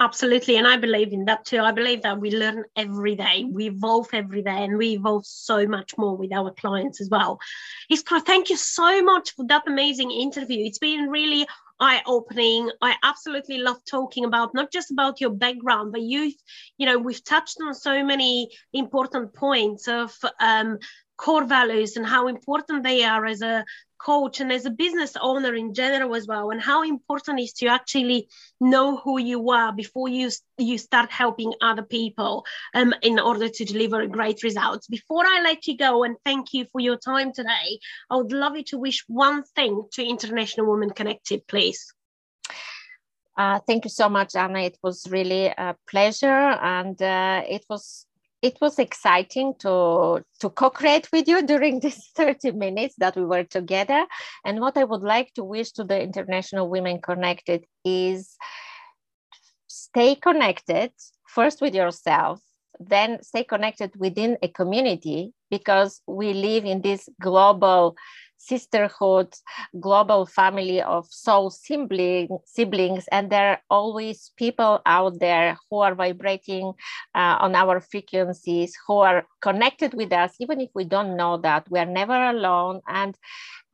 Absolutely. 0.00 0.56
And 0.56 0.66
I 0.66 0.78
believe 0.78 1.12
in 1.12 1.26
that 1.26 1.44
too. 1.44 1.58
I 1.60 1.72
believe 1.72 2.02
that 2.02 2.18
we 2.18 2.30
learn 2.30 2.64
every 2.74 3.14
day, 3.16 3.44
we 3.44 3.66
evolve 3.66 4.08
every 4.14 4.42
day, 4.42 4.64
and 4.64 4.78
we 4.78 4.94
evolve 4.94 5.26
so 5.26 5.66
much 5.66 5.96
more 5.98 6.16
with 6.16 6.32
our 6.32 6.52
clients 6.52 7.02
as 7.02 7.10
well. 7.10 7.38
Iskra, 7.92 8.24
thank 8.24 8.48
you 8.48 8.56
so 8.56 9.02
much 9.02 9.34
for 9.34 9.46
that 9.48 9.64
amazing 9.66 10.10
interview. 10.10 10.64
It's 10.64 10.78
been 10.78 11.10
really 11.10 11.46
eye 11.80 12.02
opening. 12.06 12.70
I 12.80 12.96
absolutely 13.02 13.58
love 13.58 13.76
talking 13.84 14.24
about 14.24 14.54
not 14.54 14.72
just 14.72 14.90
about 14.90 15.20
your 15.20 15.30
background, 15.30 15.92
but 15.92 16.00
you, 16.02 16.32
you 16.78 16.86
know, 16.86 16.96
we've 16.98 17.22
touched 17.22 17.58
on 17.62 17.74
so 17.74 18.02
many 18.02 18.50
important 18.72 19.34
points 19.34 19.86
of 19.86 20.16
um, 20.40 20.78
core 21.20 21.44
values 21.44 21.96
and 21.96 22.06
how 22.06 22.28
important 22.28 22.82
they 22.82 23.04
are 23.04 23.26
as 23.26 23.42
a 23.42 23.64
coach 23.98 24.40
and 24.40 24.50
as 24.50 24.64
a 24.64 24.70
business 24.70 25.12
owner 25.20 25.54
in 25.54 25.74
general 25.74 26.14
as 26.14 26.26
well 26.26 26.50
and 26.50 26.62
how 26.62 26.82
important 26.82 27.38
is 27.38 27.52
to 27.52 27.66
actually 27.66 28.26
know 28.58 28.96
who 28.96 29.18
you 29.20 29.50
are 29.50 29.72
before 29.72 30.08
you 30.08 30.30
you 30.56 30.78
start 30.78 31.10
helping 31.10 31.52
other 31.60 31.82
people 31.82 32.46
um, 32.74 32.94
in 33.02 33.18
order 33.18 33.48
to 33.50 33.66
deliver 33.66 34.06
great 34.06 34.42
results 34.42 34.86
before 34.86 35.24
i 35.26 35.42
let 35.42 35.66
you 35.66 35.76
go 35.76 36.04
and 36.04 36.16
thank 36.24 36.54
you 36.54 36.64
for 36.72 36.80
your 36.80 36.96
time 36.96 37.30
today 37.34 37.78
i 38.08 38.16
would 38.16 38.32
love 38.32 38.56
you 38.56 38.64
to 38.64 38.78
wish 38.78 39.04
one 39.06 39.42
thing 39.56 39.82
to 39.92 40.02
international 40.02 40.70
women 40.72 40.88
connected 40.88 41.46
please 41.46 41.92
uh, 43.36 43.58
thank 43.66 43.84
you 43.86 43.90
so 43.90 44.06
much, 44.06 44.34
Anna. 44.36 44.60
It 44.60 44.76
was 44.82 45.06
really 45.08 45.46
a 45.46 45.74
pleasure, 45.88 46.26
and 46.26 47.00
uh, 47.00 47.42
it 47.48 47.64
was 47.70 48.04
it 48.42 48.56
was 48.60 48.78
exciting 48.78 49.54
to 49.60 50.24
to 50.40 50.50
co-create 50.50 51.08
with 51.12 51.28
you 51.28 51.42
during 51.46 51.80
these 51.84 52.06
30 52.16 52.52
minutes 52.52 52.94
that 52.98 53.16
we 53.16 53.24
were 53.24 53.44
together. 53.44 54.06
And 54.44 54.60
what 54.60 54.76
i 54.76 54.84
would 54.84 55.02
like 55.02 55.32
to 55.34 55.44
wish 55.44 55.72
to 55.72 55.84
the 55.84 56.00
international 56.00 56.68
women 56.68 57.00
connected 57.00 57.66
is 57.84 58.36
stay 59.66 60.14
connected 60.14 60.90
first 61.26 61.60
with 61.60 61.74
yourself 61.74 62.40
then 62.80 63.22
stay 63.22 63.44
connected 63.44 63.92
within 63.96 64.38
a 64.42 64.48
community 64.48 65.32
because 65.50 66.00
we 66.06 66.32
live 66.32 66.64
in 66.64 66.80
this 66.80 67.08
global 67.20 67.94
sisterhood, 68.40 69.34
global 69.78 70.24
family 70.24 70.80
of 70.80 71.06
soul 71.10 71.50
sibling, 71.50 72.38
siblings, 72.46 73.06
and 73.12 73.30
there 73.30 73.50
are 73.50 73.60
always 73.68 74.32
people 74.36 74.80
out 74.86 75.20
there 75.20 75.58
who 75.68 75.78
are 75.80 75.94
vibrating 75.94 76.72
uh, 77.14 77.36
on 77.40 77.54
our 77.54 77.80
frequencies, 77.80 78.72
who 78.86 78.98
are 78.98 79.26
connected 79.42 79.92
with 79.94 80.12
us, 80.12 80.34
even 80.40 80.60
if 80.60 80.70
we 80.74 80.84
don't 80.84 81.16
know 81.16 81.36
that. 81.36 81.70
We 81.70 81.78
are 81.78 81.86
never 81.86 82.30
alone, 82.30 82.80
and 82.88 83.14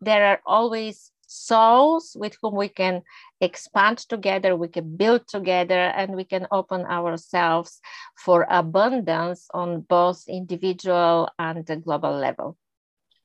there 0.00 0.26
are 0.26 0.40
always 0.44 1.12
souls 1.28 2.16
with 2.18 2.36
whom 2.42 2.56
we 2.56 2.68
can 2.68 3.02
expand 3.40 3.98
together, 3.98 4.56
we 4.56 4.68
can 4.68 4.96
build 4.96 5.28
together, 5.28 5.80
and 5.94 6.16
we 6.16 6.24
can 6.24 6.46
open 6.50 6.84
ourselves 6.86 7.80
for 8.16 8.46
abundance 8.50 9.46
on 9.54 9.82
both 9.82 10.24
individual 10.28 11.28
and 11.38 11.64
global 11.84 12.12
level. 12.12 12.56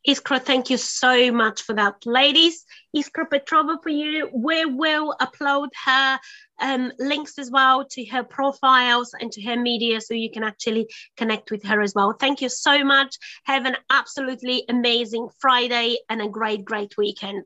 Iskra, 0.08 0.42
thank 0.42 0.72
you 0.72 0.78
so 0.78 1.32
much 1.32 1.62
for 1.62 1.74
that. 1.74 2.06
Ladies, 2.06 2.66
Iskra 2.96 3.30
Petrova 3.32 3.82
for 3.84 3.90
you. 3.90 4.30
We 4.34 4.66
will 4.66 5.16
upload 5.22 5.70
her 5.86 6.20
um, 6.60 6.92
links 6.98 7.38
as 7.38 7.52
well 7.52 7.86
to 7.86 8.06
her 8.06 8.24
profiles 8.24 9.14
and 9.20 9.32
to 9.32 9.42
her 9.44 9.56
media 9.56 10.02
so 10.02 10.16
you 10.16 10.32
can 10.32 10.44
actually 10.44 10.88
connect 11.18 11.52
with 11.52 11.64
her 11.66 11.82
as 11.82 11.94
well. 11.94 12.14
Thank 12.20 12.42
you 12.42 12.50
so 12.50 12.84
much. 12.84 13.16
Have 13.44 13.66
an 13.66 13.78
absolutely 13.92 14.66
amazing 14.70 15.28
Friday 15.40 15.98
and 16.10 16.22
a 16.22 16.30
great, 16.30 16.66
great 16.66 16.98
weekend. 16.98 17.46